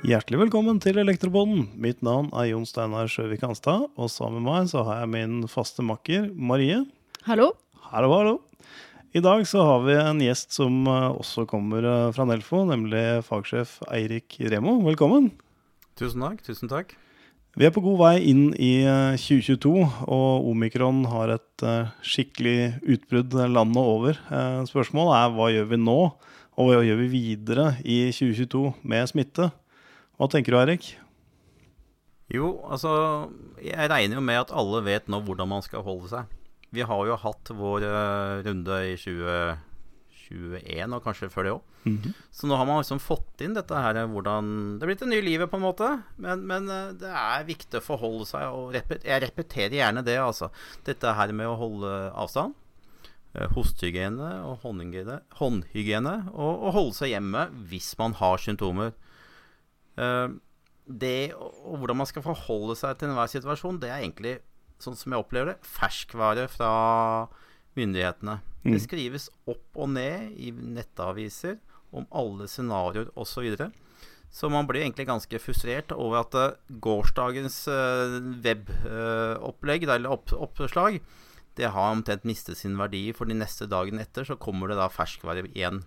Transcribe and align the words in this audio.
Hjertelig 0.00 0.38
velkommen 0.40 0.78
til 0.80 0.96
Elektrobonden. 0.98 1.66
Mitt 1.76 2.00
navn 2.02 2.30
er 2.32 2.48
Jon 2.48 2.64
Steinar 2.64 3.10
Sjøvik 3.12 3.44
Hanstad, 3.44 3.84
og 3.94 4.08
sammen 4.08 4.40
med 4.40 4.48
meg 4.48 4.70
så 4.72 4.80
har 4.86 5.02
jeg 5.02 5.10
min 5.12 5.34
faste 5.50 5.84
makker 5.84 6.30
Marie. 6.32 6.80
Hallo. 7.28 7.50
Hallo, 7.90 8.08
hallo. 8.16 8.32
I 9.12 9.20
dag 9.20 9.44
så 9.46 9.60
har 9.66 9.84
vi 9.84 9.98
en 10.00 10.24
gjest 10.24 10.56
som 10.56 10.80
eh, 10.88 11.10
også 11.12 11.44
kommer 11.50 11.84
eh, 11.84 12.08
fra 12.16 12.24
Nelfo, 12.30 12.64
nemlig 12.64 13.20
fagsjef 13.28 13.76
Eirik 13.92 14.40
Remo. 14.40 14.78
Velkommen. 14.88 15.28
Tusen 16.00 16.24
takk. 16.24 16.40
tusen 16.48 16.72
takk. 16.72 16.96
Vi 17.58 17.66
er 17.66 17.72
på 17.74 17.82
god 17.82 17.98
vei 17.98 18.14
inn 18.30 18.52
i 18.54 18.84
eh, 18.86 19.16
2022, 19.18 19.72
og 20.06 20.46
omikron 20.52 21.02
har 21.10 21.32
et 21.34 21.64
eh, 21.66 21.90
skikkelig 22.06 22.76
utbrudd 22.94 23.34
landet 23.50 23.80
over. 23.82 24.20
Eh, 24.30 24.60
Spørsmålet 24.70 25.16
er 25.18 25.34
hva 25.34 25.48
gjør 25.50 25.66
vi 25.72 25.80
nå, 25.82 25.96
og 26.60 26.68
hva 26.70 26.78
gjør 26.86 27.00
vi 27.02 27.08
videre 27.16 27.72
i 27.82 28.04
2022 28.14 28.62
med 28.92 29.10
smitte? 29.10 29.50
Hva 30.20 30.28
tenker 30.30 30.54
du, 30.54 30.60
Eirik? 30.60 30.92
Jo, 32.30 32.52
altså 32.70 32.92
Jeg 33.58 33.90
regner 33.90 34.20
jo 34.20 34.22
med 34.22 34.38
at 34.44 34.52
alle 34.54 34.84
vet 34.86 35.08
nå 35.10 35.18
hvordan 35.26 35.50
man 35.50 35.64
skal 35.66 35.82
holde 35.82 36.06
seg. 36.12 36.30
Vi 36.70 36.84
har 36.86 37.02
jo 37.08 37.18
hatt 37.18 37.50
vår 37.50 37.82
eh, 37.88 38.34
runde 38.46 38.78
i 38.92 38.94
2021, 40.30 40.94
og 40.96 41.04
kanskje 41.04 41.28
før 41.32 41.46
det 41.46 41.52
òg. 41.56 41.66
Mhm. 41.90 42.14
Så 42.30 42.46
nå 42.48 42.56
har 42.60 42.66
man 42.68 42.80
liksom 42.82 43.00
fått 43.02 43.40
inn 43.44 43.54
dette 43.56 43.74
her 43.74 43.98
hvordan 44.06 44.78
Det 44.78 44.84
er 44.84 44.90
blitt 44.92 45.02
det 45.04 45.08
nye 45.10 45.24
livet, 45.26 45.50
på 45.50 45.56
en 45.60 45.64
måte. 45.66 45.90
Men, 46.16 46.46
men 46.46 46.68
eh, 46.70 46.92
det 47.00 47.10
er 47.10 47.46
viktig 47.48 47.80
å 47.80 47.84
forholde 47.84 48.26
seg, 48.30 48.46
og 48.54 48.72
repet, 48.76 49.04
jeg 49.04 49.22
repeterer 49.26 49.78
gjerne 49.80 50.04
det, 50.06 50.18
altså. 50.22 50.50
Dette 50.86 51.14
her 51.16 51.32
med 51.32 51.48
å 51.50 51.56
holde 51.60 51.94
avstand. 52.14 52.54
eh, 53.34 53.46
Hostehygiene 53.56 54.30
og 54.46 54.60
håndhygiene, 54.64 55.20
håndhygiene 55.38 56.14
og, 56.32 56.52
og 56.66 56.72
holde 56.78 56.94
seg 56.98 57.12
hjemme 57.14 57.48
hvis 57.70 57.92
man 57.98 58.14
har 58.18 58.38
symptomer. 58.42 58.92
Eh, 59.96 60.28
det 60.90 61.32
og 61.38 61.76
hvordan 61.78 62.00
man 62.00 62.08
skal 62.08 62.24
forholde 62.24 62.74
seg 62.78 62.96
til 62.98 63.10
enhver 63.12 63.28
situasjon, 63.30 63.76
det 63.82 63.90
er 63.92 64.00
egentlig, 64.02 64.38
sånn 64.82 64.96
som 64.98 65.12
jeg 65.14 65.22
opplever 65.22 65.52
det, 65.52 65.60
ferskvare 65.62 66.48
fra 66.50 66.70
myndighetene. 67.78 68.40
Mm. 68.64 68.72
Det 68.74 68.82
skrives 68.84 69.28
opp 69.48 69.78
og 69.80 69.92
ned 69.94 70.34
i 70.36 70.50
nettaviser 70.52 71.58
om 71.96 72.06
alle 72.10 72.48
scenarioer 72.50 73.10
osv. 73.14 73.30
Så, 73.32 73.44
videre. 73.44 73.70
så 74.30 74.50
man 74.52 74.68
blir 74.68 74.84
egentlig 74.84 75.08
ganske 75.08 75.40
frustrert 75.42 75.94
over 75.94 76.22
at 76.22 76.36
eh, 76.38 76.58
gårsdagens 76.82 77.62
uh, 77.70 78.18
webopplegg, 78.44 79.88
eller 79.88 80.12
opp, 80.12 80.34
oppslag, 80.36 81.00
det 81.58 81.72
har 81.74 81.94
omtrent 81.94 82.26
mistet 82.28 82.60
sin 82.60 82.76
verdi, 82.78 83.08
for 83.16 83.28
de 83.28 83.36
neste 83.38 83.66
dagen 83.70 84.00
etter 84.00 84.26
så 84.28 84.38
kommer 84.40 84.70
det 84.70 84.78
da 84.78 84.90
ferskvare 84.92 85.48
igjen. 85.50 85.82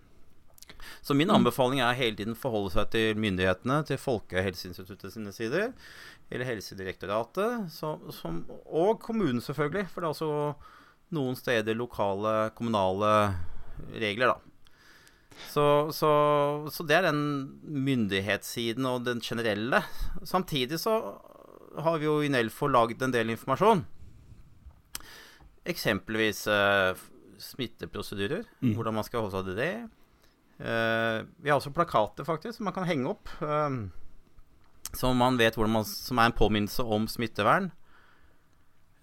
Så 1.03 1.15
min 1.15 1.31
anbefaling 1.31 1.81
er 1.83 1.95
hele 1.97 2.17
tiden 2.17 2.37
forholde 2.39 2.73
seg 2.73 2.91
til 2.93 3.19
myndighetene, 3.19 3.81
til 3.87 3.99
Folkehelseinstituttet 4.01 5.13
sine 5.15 5.33
sider, 5.35 5.71
eller 6.33 6.47
Helsedirektoratet, 6.47 7.67
så, 7.71 7.95
som, 8.15 8.43
og 8.65 8.99
kommunen 9.03 9.43
selvfølgelig, 9.43 9.87
for 9.91 10.01
det 10.01 10.09
er 10.09 10.15
også 10.15 10.31
noen 11.13 11.35
steder 11.39 11.77
lokale, 11.77 12.49
kommunale 12.57 13.13
regler, 13.93 14.33
da. 14.33 14.39
Så, 15.49 15.63
så, 15.93 16.09
så 16.71 16.85
det 16.87 16.95
er 16.99 17.07
den 17.09 17.23
myndighetssiden 17.63 18.85
og 18.89 19.03
den 19.05 19.19
generelle. 19.21 19.79
Samtidig 20.29 20.77
så 20.81 20.93
har 21.83 21.97
vi 21.99 22.05
jo 22.05 22.19
i 22.21 22.29
Nelfo 22.29 22.67
lagd 22.69 23.01
en 23.01 23.13
del 23.13 23.31
informasjon. 23.33 23.81
Eksempelvis 25.65 26.45
eh, 26.51 26.93
smitteprosedyrer, 27.39 28.43
Mm. 28.61 28.73
hvordan 28.77 28.93
man 28.97 29.03
skal 29.07 29.21
holde 29.23 29.35
seg 29.37 29.45
til 29.49 29.59
det. 29.59 29.73
Eh, 30.63 31.17
vi 31.43 31.49
har 31.49 31.57
også 31.59 31.73
plakater 31.75 32.27
faktisk 32.27 32.57
som 32.57 32.65
man 32.69 32.75
kan 32.75 32.85
henge 32.87 33.09
opp. 33.09 33.29
eh, 33.41 33.77
som 34.93 35.17
man 35.17 35.37
vet 35.39 35.55
hvordan 35.57 35.73
man, 35.79 35.85
som 35.87 36.19
er 36.21 36.29
en 36.29 36.37
påminnelse 36.37 36.83
om 36.85 37.07
smittevern. 37.09 37.71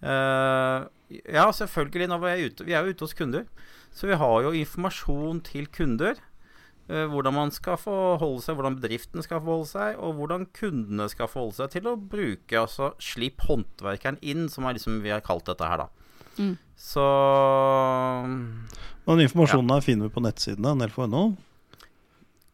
Eh, 0.01 0.85
ja, 1.25 1.47
selvfølgelig. 1.51 2.07
Når 2.11 2.19
vi, 2.23 2.29
er 2.31 2.45
ute, 2.49 2.65
vi 2.67 2.73
er 2.77 2.83
jo 2.85 2.93
ute 2.95 3.05
hos 3.07 3.13
kunder. 3.17 3.45
Så 3.91 4.07
vi 4.07 4.15
har 4.15 4.41
jo 4.45 4.51
informasjon 4.55 5.41
til 5.43 5.67
kunder. 5.67 6.15
eh, 6.91 7.05
hvordan 7.07 7.33
man 7.33 7.51
skal 7.55 7.77
forholde 7.79 8.41
seg, 8.43 8.55
hvordan 8.57 8.75
bedriften 8.81 9.23
skal 9.23 9.39
forholde 9.39 9.67
seg, 9.69 9.95
og 9.99 10.13
hvordan 10.17 10.45
kundene 10.57 11.05
skal 11.11 11.27
forholde 11.31 11.55
seg 11.55 11.69
til 11.77 11.87
å 11.87 11.95
bruke 11.95 12.57
altså 12.59 12.89
Slipp 12.99 13.39
håndverkeren 13.47 14.17
inn, 14.21 14.49
som 14.51 14.65
er 14.67 14.75
liksom 14.75 14.99
vi 15.03 15.13
har 15.13 15.21
kalt 15.23 15.45
dette 15.47 15.63
her, 15.67 15.85
da. 15.85 15.87
Mm. 16.39 16.57
Så 16.75 17.05
Den 19.07 19.23
informasjonen 19.23 19.71
her 19.75 19.81
finner 19.85 20.07
vi 20.09 20.15
på 20.15 20.23
nettsidene 20.25 20.73
nlf.no. 20.79 21.23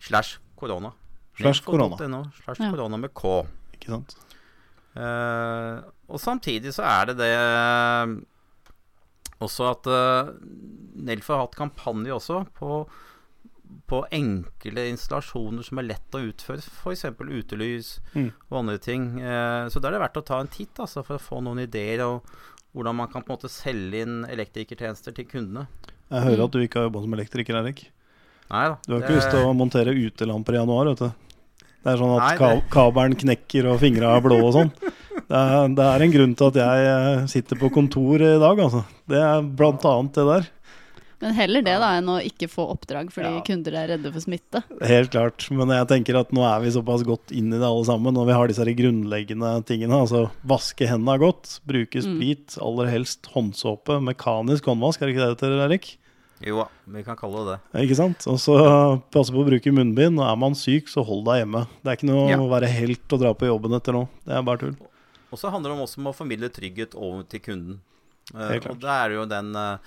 Slash 0.01 0.37
korona. 0.59 0.91
Slash 1.37 1.63
korona. 1.65 1.97
.no, 2.09 2.23
Slash 2.43 2.61
Ja. 2.61 2.71
korona 2.73 2.97
med 2.97 3.13
K. 3.13 3.45
Ikke 3.77 3.91
sant? 3.93 4.15
Eh, 4.97 5.81
og 6.09 6.19
samtidig 6.21 6.73
så 6.73 6.83
er 6.87 7.05
det 7.11 7.17
det 7.19 7.33
også 9.43 9.67
at 9.71 9.87
uh, 9.91 10.31
Nelfo 11.07 11.33
har 11.35 11.43
hatt 11.45 11.55
kampanje 11.59 12.13
også 12.15 12.39
på, 12.57 12.79
på 13.87 13.99
enkle 14.15 14.85
installasjoner 14.91 15.63
som 15.67 15.77
er 15.81 15.89
lett 15.91 16.15
å 16.17 16.21
utføre, 16.29 16.63
f.eks. 16.63 17.05
utelys 17.21 17.91
Mm. 18.15 18.31
og 18.49 18.59
andre 18.63 18.77
ting. 18.81 19.09
Uh, 19.21 19.67
så 19.69 19.79
da 19.81 19.89
er 19.91 19.97
det 19.97 20.03
verdt 20.07 20.21
å 20.23 20.25
ta 20.25 20.39
en 20.41 20.47
titt 20.51 20.79
altså, 20.81 21.03
for 21.05 21.19
å 21.19 21.21
få 21.21 21.41
noen 21.45 21.61
ideer 21.67 22.01
og 22.07 22.23
hvordan 22.73 22.95
man 22.97 23.07
kan 23.11 23.23
på 23.25 23.31
en 23.33 23.37
måte 23.37 23.49
selge 23.51 24.01
inn 24.05 24.23
elektrikertjenester 24.29 25.13
til 25.17 25.25
kundene. 25.29 25.67
Jeg 26.09 26.23
hører 26.23 26.37
Mm. 26.41 26.45
at 26.45 26.51
du 26.51 26.59
ikke 26.63 26.79
har 26.79 26.87
jobba 26.89 27.01
som 27.03 27.13
elektriker, 27.17 27.55
Erik. 27.61 27.85
Nei 28.49 28.65
da. 28.71 28.75
Du 28.87 28.93
har 28.93 29.01
ikke 29.03 29.15
lyst 29.17 29.31
til 29.33 29.43
å 29.43 29.53
montere 29.57 29.91
utelamper 29.91 30.53
i 30.55 30.59
januar, 30.61 30.85
vet 30.93 31.01
du. 31.03 31.26
Det 31.83 31.93
er 31.93 31.97
sånn 32.01 32.15
at 32.19 32.23
Nei, 32.25 32.37
det- 32.55 32.69
kabelen 32.73 33.15
knekker 33.15 33.69
og 33.73 33.79
fingra 33.83 34.15
er 34.17 34.21
blå 34.25 34.39
og 34.43 34.53
sånn. 34.57 34.71
Det 35.27 35.35
er, 35.35 35.67
det 35.75 35.83
er 35.83 36.03
en 36.05 36.11
grunn 36.13 36.33
til 36.39 36.47
at 36.47 36.55
jeg 36.55 36.83
eh, 36.87 37.25
sitter 37.27 37.57
på 37.59 37.67
kontor 37.75 38.21
i 38.23 38.37
dag, 38.39 38.59
altså. 38.63 38.85
Det 39.11 39.17
er 39.19 39.41
blant 39.59 39.83
annet 39.83 40.13
det 40.15 40.23
der. 40.29 40.45
Men 41.19 41.33
heller 41.35 41.65
det 41.65 41.73
da 41.81 41.89
enn 41.97 42.07
å 42.13 42.15
ikke 42.23 42.47
få 42.47 42.63
oppdrag 42.71 43.09
fordi 43.11 43.33
Ja. 43.35 43.41
kunder 43.43 43.75
er 43.75 43.87
redde 43.91 44.11
for 44.13 44.21
smitte. 44.23 44.61
Helt 44.87 45.11
klart. 45.11 45.49
Men 45.51 45.67
jeg 45.73 45.87
tenker 45.89 46.15
at 46.21 46.31
nå 46.31 46.45
er 46.47 46.61
vi 46.63 46.71
såpass 46.71 47.03
godt 47.03 47.33
inn 47.35 47.51
i 47.51 47.57
det 47.59 47.67
alle 47.67 47.83
sammen, 47.89 48.15
og 48.15 48.27
vi 48.29 48.37
har 48.37 48.47
disse 48.47 48.63
grunnleggende 48.77 49.51
tingene. 49.67 49.99
Altså 50.05 50.29
vaske 50.47 50.87
hendene 50.87 51.17
godt, 51.19 51.57
bruke 51.67 51.99
Mm. 51.99 52.07
sprit, 52.07 52.57
aller 52.63 52.87
helst 52.93 53.27
håndsåpe, 53.33 53.99
mekanisk 53.99 54.63
håndvask, 54.71 55.01
er 55.01 55.07
det 55.07 55.15
ikke 55.17 55.25
det 55.25 55.33
det 55.33 55.41
heter, 55.41 55.65
Erik? 55.67 55.97
Jo 56.45 56.59
da, 56.61 56.67
vi 56.93 57.01
kan 57.03 57.17
kalle 57.17 57.41
det 57.47 57.55
det. 57.73 57.85
Ikke 57.87 57.97
sant? 57.97 58.27
Og 58.29 58.37
så 58.41 58.53
passe 59.13 59.33
på 59.33 59.41
å 59.41 59.47
bruke 59.47 59.71
munnbind. 59.73 60.19
Og 60.21 60.27
er 60.27 60.35
man 60.37 60.53
syk, 60.57 60.89
så 60.91 61.01
hold 61.05 61.25
deg 61.25 61.41
hjemme. 61.41 61.63
Det 61.81 61.89
er 61.91 61.97
ikke 61.97 62.09
noe 62.11 62.29
Ja. 62.29 62.37
å 62.37 62.49
være 62.51 62.69
helt 62.69 63.13
og 63.13 63.19
dra 63.23 63.33
på 63.33 63.49
jobben 63.49 63.73
etter 63.73 63.93
nå. 63.97 64.07
Det 64.25 64.35
er 64.37 64.43
bare 64.45 64.61
tull. 64.61 64.75
Og 65.31 65.39
så 65.41 65.49
handler 65.51 65.73
det 65.73 65.83
også 65.87 65.97
om 65.97 66.11
å 66.11 66.15
formidle 66.15 66.49
trygghet 66.53 66.93
over 66.95 67.23
til 67.23 67.39
kunden. 67.41 67.79
Eh, 68.33 68.59
klart. 68.59 68.69
og 68.69 68.79
da 68.83 69.05
er 69.05 69.09
det 69.09 69.15
jo 69.17 69.25
den 69.25 69.55
uh, 69.55 69.77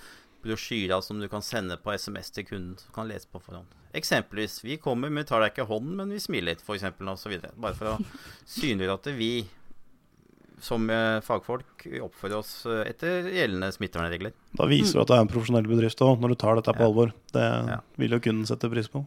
brosjyra 0.43 1.01
som 1.01 1.19
du 1.21 1.27
kan 1.29 1.41
sende 1.45 1.77
på 1.77 1.93
SMS 1.93 2.31
til 2.33 2.45
kunden, 2.45 2.77
som 2.81 2.91
kan 2.93 3.07
lese 3.07 3.27
på 3.31 3.41
forhånd. 3.41 3.65
Eksempelvis 3.93 4.63
vi 4.63 4.77
kommer, 4.77 5.09
men 5.09 5.23
vi 5.23 5.29
tar 5.29 5.41
deg 5.43 5.53
ikke 5.53 5.67
hånden, 5.69 5.95
men 5.95 6.09
vi 6.09 6.19
smiler, 6.19 6.55
litt', 6.55 6.63
f.eks. 6.65 6.83
osv. 6.99 7.37
Bare 7.57 7.77
for 7.77 7.93
å 7.93 7.97
synliggjøre 8.57 8.93
at 8.99 9.09
vi 9.17 9.31
som 10.61 10.89
eh, 10.89 11.19
fagfolk 11.25 11.85
oppfører 12.05 12.37
oss 12.37 12.65
eh, 12.69 12.83
etter 12.91 13.27
gjeldende 13.33 13.71
smittevernregler. 13.73 14.33
Da 14.57 14.67
viser 14.69 14.93
du 14.99 15.01
at 15.01 15.07
du 15.07 15.13
er 15.15 15.23
en 15.25 15.31
profesjonell 15.31 15.67
bedrift 15.69 16.01
òg, 16.05 16.19
når 16.21 16.29
du 16.29 16.35
tar 16.35 16.55
dette 16.59 16.73
på 16.77 16.83
Ja. 16.85 16.87
alvor. 16.91 17.13
Det 17.33 17.47
Ja. 17.71 17.79
vil 17.97 18.11
jo 18.11 18.19
kunden 18.19 18.45
sette 18.45 18.69
pris 18.71 18.87
på. 18.87 19.05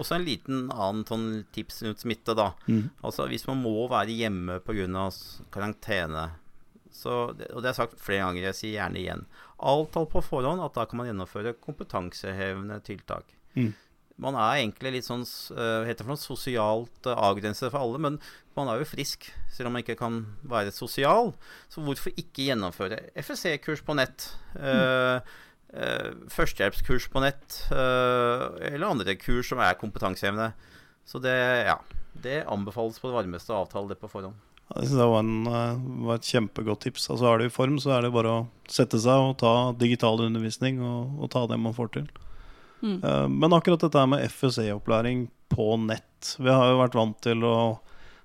Også 0.00 0.14
en 0.16 0.24
liten 0.24 0.70
annen 0.72 1.04
sånn 1.04 1.44
tips 1.52 1.82
rundt 1.84 2.00
smitte, 2.00 2.34
da. 2.34 2.52
Mm. 2.66 2.90
Altså 3.04 3.28
Hvis 3.28 3.46
man 3.46 3.62
må 3.62 3.86
være 3.88 4.08
hjemme 4.16 4.60
pga. 4.64 5.10
karantene, 5.52 6.30
så, 6.90 7.36
det- 7.36 7.50
og 7.54 7.62
det 7.62 7.68
har 7.70 7.74
jeg 7.74 7.88
sagt 7.90 8.00
flere 8.00 8.24
ganger, 8.24 8.42
jeg 8.42 8.54
sier 8.54 8.80
gjerne 8.80 8.96
igjen 8.98 9.26
Avtal 9.62 10.06
på 10.06 10.22
forhånd 10.24 10.64
at 10.64 10.72
da 10.74 10.86
kan 10.86 10.96
man 10.96 11.06
gjennomføre 11.06 11.52
kompetansehevende 11.60 12.80
tiltak. 12.82 13.24
Mm. 13.54 13.74
Man 14.20 14.36
er 14.36 14.60
egentlig 14.60 14.94
litt 14.96 15.06
sånn 15.08 15.24
uh, 15.24 15.86
heter 15.88 16.04
det 16.04 16.10
noe 16.10 16.20
sosialt 16.20 17.08
uh, 17.08 17.16
avgrenset 17.16 17.70
for 17.70 17.80
alle, 17.80 18.00
men 18.02 18.18
man 18.58 18.68
er 18.68 18.82
jo 18.82 18.88
frisk 18.90 19.30
selv 19.50 19.70
om 19.70 19.76
man 19.76 19.84
ikke 19.84 19.98
kan 20.00 20.22
være 20.48 20.74
sosial. 20.74 21.32
Så 21.72 21.84
hvorfor 21.84 22.12
ikke 22.20 22.50
gjennomføre 22.50 23.00
FSC-kurs 23.18 23.84
på 23.86 23.96
nett? 23.98 24.28
Mm. 24.58 25.22
uh, 25.70 26.26
førstehjelpskurs 26.34 27.08
på 27.12 27.22
nett, 27.22 27.62
uh, 27.70 28.58
eller 28.58 28.90
andre 28.90 29.16
kurs 29.20 29.52
som 29.52 29.62
er 29.62 29.78
kompetansehevende. 29.80 30.52
Så 31.08 31.22
det, 31.22 31.38
ja. 31.66 31.80
Det 32.20 32.42
anbefales 32.50 32.98
på 33.00 33.08
det 33.08 33.16
varmeste 33.16 33.54
å 33.54 33.62
avtale 33.64 33.94
det 33.94 34.00
på 34.00 34.10
forhånd. 34.10 34.36
Synes 34.70 34.94
det 34.94 35.06
var, 35.10 35.18
en, 35.18 35.46
eh, 35.46 35.78
var 36.06 36.18
et 36.20 36.28
kjempegodt 36.30 36.84
tips. 36.86 37.08
Altså 37.10 37.26
Er 37.26 37.38
du 37.38 37.44
i 37.44 37.52
form, 37.52 37.78
så 37.82 37.96
er 37.96 38.02
det 38.02 38.12
bare 38.14 38.30
å 38.30 38.48
sette 38.70 39.00
seg 39.02 39.18
og 39.18 39.38
ta 39.42 39.72
digital 39.74 40.20
undervisning 40.22 40.78
og, 40.78 41.16
og 41.18 41.30
ta 41.30 41.46
det 41.50 41.58
man 41.58 41.74
får 41.74 41.90
til. 41.96 42.10
Mm. 42.82 42.98
Eh, 43.04 43.28
Men 43.28 43.52
akkurat 43.56 43.82
dette 43.84 44.06
med 44.08 44.24
FSE-opplæring 44.30 45.28
på 45.52 45.74
nett 45.82 46.34
Vi 46.38 46.48
har 46.48 46.70
jo 46.70 46.80
vært 46.80 46.96
vant 46.96 47.18
til 47.24 47.44
å 47.44 47.56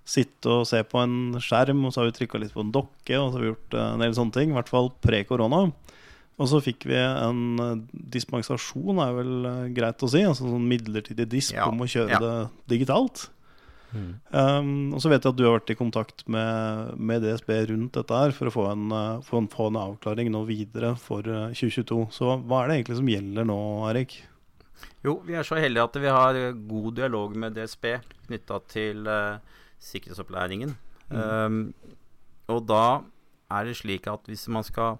sitte 0.05 0.51
og 0.61 0.67
se 0.69 0.83
på 0.85 0.99
en 1.01 1.39
skjerm, 1.41 1.79
og 1.87 1.93
så 1.93 2.03
har 2.03 2.11
vi 2.11 2.17
trykka 2.19 2.37
litt 2.37 2.53
på 2.53 2.61
en 2.61 2.73
dokke, 2.75 3.17
og 3.17 3.31
så 3.31 3.39
har 3.39 3.41
vi 3.41 3.49
gjort 3.49 3.73
eh, 3.73 3.91
en 3.95 4.03
del 4.05 4.17
sånne 4.17 4.35
ting. 4.35 4.51
I 4.53 4.57
hvert 4.59 4.69
fall 4.69 4.91
pre-korona. 5.01 5.61
Og 6.35 6.49
så 6.51 6.59
fikk 6.61 6.85
vi 6.91 6.99
en 6.99 7.61
eh, 7.63 7.79
dispensasjon, 8.13 8.99
er 9.01 9.15
vel 9.17 9.47
greit 9.73 10.03
å 10.05 10.11
si. 10.11 10.21
Altså 10.27 10.45
sånn 10.45 10.67
midlertidig 10.69 11.25
disp 11.31 11.57
Ja, 11.57 11.71
om 11.71 11.81
å 11.81 11.89
kjøre 11.89 12.19
ja. 12.19 12.21
det 12.21 12.35
digitalt. 12.75 13.29
Um, 13.95 14.91
og 14.91 14.99
så 14.99 15.07
vet 15.11 15.23
jeg 15.23 15.31
at 15.31 15.37
du 15.39 15.45
har 15.45 15.53
vært 15.55 15.71
i 15.71 15.77
kontakt 15.79 16.25
med, 16.31 16.95
med 16.99 17.23
DSB 17.23 17.51
rundt 17.69 17.95
dette 17.95 18.17
her 18.19 18.33
for 18.35 18.49
å 18.49 18.53
få 18.53 18.65
en, 18.73 18.89
få 19.23 19.39
en, 19.39 19.49
få 19.51 19.69
en 19.71 19.79
avklaring 19.79 20.31
nå 20.33 20.41
videre 20.49 20.93
for 20.99 21.23
eh, 21.23 21.53
2022. 21.55 22.01
Så 22.15 22.37
hva 22.43 22.63
er 22.63 22.71
det 22.71 22.79
egentlig 22.79 22.99
som 22.99 23.11
gjelder 23.13 23.47
nå, 23.47 23.59
Erik? 23.91 24.17
Jo, 25.05 25.19
vi 25.25 25.35
er 25.37 25.45
så 25.45 25.59
heldige 25.61 25.83
at 25.83 25.99
vi 26.01 26.11
har 26.11 26.39
god 26.67 26.95
dialog 26.97 27.35
med 27.37 27.55
DSB 27.55 27.85
knytta 28.27 28.59
til 28.71 29.07
uh, 29.07 29.37
sikkerhetsopplæringen. 29.79 30.77
Um, 31.13 31.73
og 32.49 32.63
da 32.67 32.85
er 33.53 33.67
det 33.67 33.75
slik 33.77 34.07
at 34.09 34.25
hvis 34.25 34.47
man 34.49 34.65
skal 34.65 34.97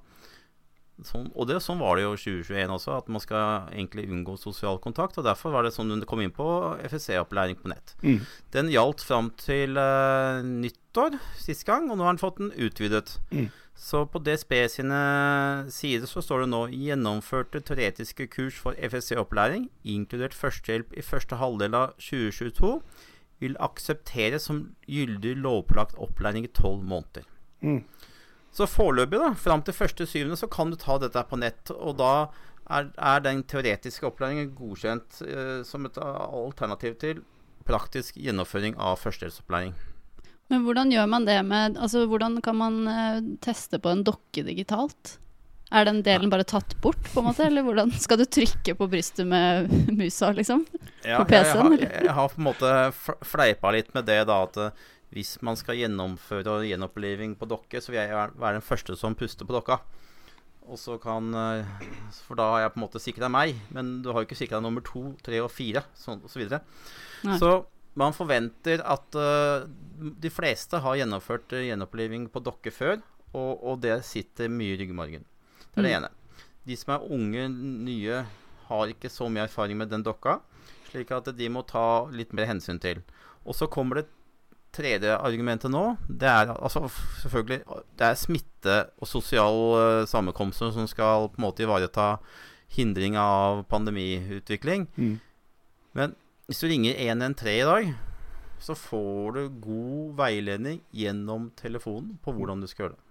sånn, 1.04 1.32
Og 1.36 1.48
det, 1.50 1.60
sånn 1.64 1.82
var 1.82 1.98
det 1.98 2.06
jo 2.06 2.14
i 2.16 2.22
2021 2.22 2.72
også, 2.78 2.96
at 2.96 3.10
man 3.12 3.24
skal 3.24 3.68
egentlig 3.74 4.08
unngå 4.08 4.38
sosial 4.40 4.80
kontakt. 4.80 5.18
Og 5.20 5.28
derfor 5.28 5.52
var 5.52 5.66
det 5.66 5.74
sånn 5.76 5.92
hun 5.92 6.06
kom 6.08 6.22
inn 6.24 6.34
på 6.36 6.48
FSC-opplæring 6.88 7.60
på 7.60 7.72
nett. 7.72 7.96
Mm. 8.06 8.22
Den 8.56 8.72
gjaldt 8.72 9.04
fram 9.04 9.32
til 9.42 9.76
uh, 9.76 10.40
nyttår 10.46 11.20
sist 11.42 11.66
gang, 11.68 11.90
og 11.90 12.00
nå 12.00 12.08
har 12.08 12.16
den 12.16 12.24
fått 12.24 12.40
den 12.40 12.54
utvidet. 12.56 13.18
Mm. 13.34 13.50
Så 13.76 14.06
på 14.08 14.22
DSB 14.24 14.54
sine 14.72 15.00
sider 15.74 16.08
så 16.08 16.24
står 16.24 16.46
det 16.46 16.52
nå 16.54 16.62
'gjennomførte 16.72 17.60
teoretiske 17.60 18.30
kurs 18.32 18.56
for 18.56 18.78
FSC-opplæring, 18.80 19.68
inkludert 19.84 20.34
førstehjelp 20.34 20.96
i 20.96 21.04
første 21.04 21.36
halvdel 21.36 21.76
av 21.76 21.92
2022', 22.00 22.80
vil 23.44 23.58
aksepteres 23.60 24.48
som 24.48 24.70
gyldig 24.88 25.36
lovpålagt 25.44 26.00
opplæring 26.00 26.48
i 26.48 26.54
tolv 26.56 26.88
måneder. 26.88 27.28
Mm. 27.62 27.84
Så 28.56 28.68
foreløpig, 28.72 29.20
da, 29.20 29.34
fram 29.36 29.64
til 29.68 29.76
1.7., 29.76 30.36
så 30.40 30.48
kan 30.48 30.72
du 30.72 30.78
ta 30.80 30.96
dette 31.02 31.24
på 31.28 31.40
nett. 31.42 31.74
Og 31.76 31.98
da 32.00 32.12
er, 32.72 32.88
er 32.96 33.26
den 33.26 33.44
teoretiske 33.44 34.08
opplæringen 34.08 34.54
godkjent 34.56 35.20
eh, 35.28 35.60
som 35.68 35.88
et 35.88 36.00
alternativ 36.00 36.96
til 37.02 37.20
praktisk 37.68 38.16
gjennomføring 38.22 38.78
av 38.80 39.02
førstehjelpsopplæring. 39.02 39.76
Men 40.54 40.64
hvordan 40.64 40.92
gjør 40.94 41.08
man 41.10 41.26
det 41.26 41.40
med 41.48 41.78
Altså, 41.82 42.04
hvordan 42.06 42.38
kan 42.46 42.58
man 42.60 42.82
eh, 42.88 43.22
teste 43.44 43.82
på 43.82 43.92
en 43.92 44.04
dokke 44.06 44.46
digitalt? 44.46 45.18
Er 45.74 45.88
den 45.88 46.04
delen 46.06 46.30
bare 46.30 46.46
tatt 46.46 46.76
bort, 46.80 47.02
på 47.10 47.20
en 47.20 47.26
måte? 47.32 47.48
Eller 47.48 47.66
hvordan 47.66 47.90
skal 47.98 48.22
du 48.22 48.26
trykke 48.30 48.76
på 48.78 48.88
brystet 48.88 49.26
med 49.28 49.72
musa, 49.98 50.30
liksom? 50.38 50.62
Ja, 51.02 51.18
På 51.18 51.26
PC-en, 51.32 51.74
jeg, 51.74 51.90
jeg, 51.90 52.04
jeg 52.06 52.14
har 52.14 52.30
på 52.32 52.40
en 52.40 52.48
måte 52.52 52.76
fleipa 53.26 53.74
litt 53.74 53.90
med 53.98 54.06
det, 54.08 54.22
da, 54.30 54.44
at 54.46 54.62
eh, 54.62 54.86
hvis 55.14 55.42
man 55.46 55.56
skal 55.56 55.76
gjennomføre 55.80 56.64
gjenoppliving 56.68 57.36
på 57.40 57.48
dokke, 57.48 57.82
så 57.82 57.92
vil 57.92 58.02
jeg 58.02 58.10
være- 58.12 58.54
den 58.54 58.62
første 58.62 58.96
som 58.98 59.16
puster 59.16 59.46
på 59.46 59.54
dokka. 59.54 59.80
Og 60.68 60.78
så 60.82 60.98
kan 61.00 61.30
eh, 61.36 61.66
For 62.26 62.36
da 62.36 62.50
har 62.52 62.60
jeg 62.62 62.74
på 62.74 62.80
en 62.80 62.88
måte 62.88 63.00
sikra 63.00 63.30
meg, 63.30 63.56
men 63.72 64.02
du 64.02 64.12
har 64.12 64.22
jo 64.24 64.26
ikke 64.26 64.40
sikra 64.40 64.60
nummer 64.60 64.82
to, 64.82 65.16
tre 65.22 65.40
og 65.40 65.52
fire, 65.52 65.84
sånn 65.96 66.24
og 66.24 66.30
så 66.30 66.40
videre. 66.42 66.62
Nei. 67.24 67.38
Så 67.38 67.66
man 67.96 68.12
forventer 68.12 68.82
at 68.84 69.16
uh, 69.16 69.64
de 70.20 70.30
fleste 70.30 70.82
har 70.82 70.98
gjennomført 70.98 71.54
uh, 71.54 71.62
gjenoppliving 71.64 72.26
på 72.34 72.42
dokke 72.44 72.74
før, 72.74 72.98
og, 73.34 73.62
og 73.64 73.80
det 73.82 74.02
sitter 74.04 74.50
mye 74.50 74.74
i 74.74 74.80
ryggmargen. 74.82 75.24
Det 75.76 75.78
er 75.78 75.82
det 75.84 75.92
Mm. 75.94 75.98
ene. 76.02 76.10
De 76.66 76.76
som 76.76 76.96
er 76.96 77.06
unge, 77.14 77.46
nye, 77.86 78.26
har 78.68 78.88
ikke 78.92 79.08
så 79.14 79.30
mye 79.30 79.46
erfaring 79.46 79.78
med 79.78 79.90
den 79.90 80.04
dokka, 80.04 80.40
slik 80.90 81.12
at 81.12 81.30
de 81.38 81.48
må 81.50 81.62
ta 81.68 82.06
litt 82.10 82.34
mer 82.34 82.48
hensyn 82.50 82.80
til. 82.82 83.04
Og 83.46 83.54
så 83.54 83.70
kommer 83.70 84.02
det 84.02 84.08
tredje 84.76 85.16
argumentet 85.16 85.72
nå. 85.72 85.84
Det 86.08 86.28
er 86.30 86.52
altså 86.56 86.86
selvfølgelig 87.24 87.64
Det 87.98 88.08
er 88.10 88.20
smitte 88.20 88.76
og 89.00 89.10
sosial 89.10 89.62
eh, 89.80 90.08
sammenkomster 90.10 90.74
som 90.76 90.90
skal 90.92 91.30
på 91.32 91.40
en 91.40 91.48
måte 91.48 91.66
ivareta 91.66 92.18
hindring 92.76 93.16
av 93.18 93.64
pandemiutvikling. 93.72 94.88
Mm. 94.98 95.16
Men 95.96 96.16
hvis 96.46 96.62
du 96.62 96.68
ringer 96.70 97.00
113 97.00 97.48
i 97.56 97.64
dag, 97.66 97.94
så 98.60 98.76
får 98.76 99.36
du 99.36 99.42
god 99.64 100.14
veiledning 100.20 100.82
gjennom 100.96 101.50
telefonen 101.58 102.16
på 102.24 102.34
hvordan 102.36 102.62
du 102.62 102.68
skal 102.70 102.86
gjøre 102.86 102.96
det. 102.96 103.02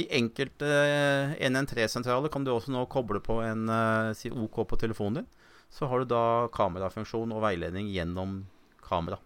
I 0.00 0.04
enkelte 0.20 0.68
113-sentraler 1.42 2.30
kan 2.30 2.44
du 2.46 2.52
også 2.52 2.70
nå 2.70 2.84
koble 2.92 3.18
på 3.24 3.40
en 3.42 3.66
eh, 3.74 4.12
si 4.14 4.30
OK 4.30 4.62
på 4.70 4.78
telefonen 4.78 5.22
din. 5.22 5.30
Så 5.70 5.86
har 5.90 6.02
du 6.02 6.10
da 6.10 6.46
kamerafunksjon 6.54 7.34
og 7.34 7.42
veiledning 7.42 7.90
gjennom 7.90 8.44
kamera. 8.86 9.18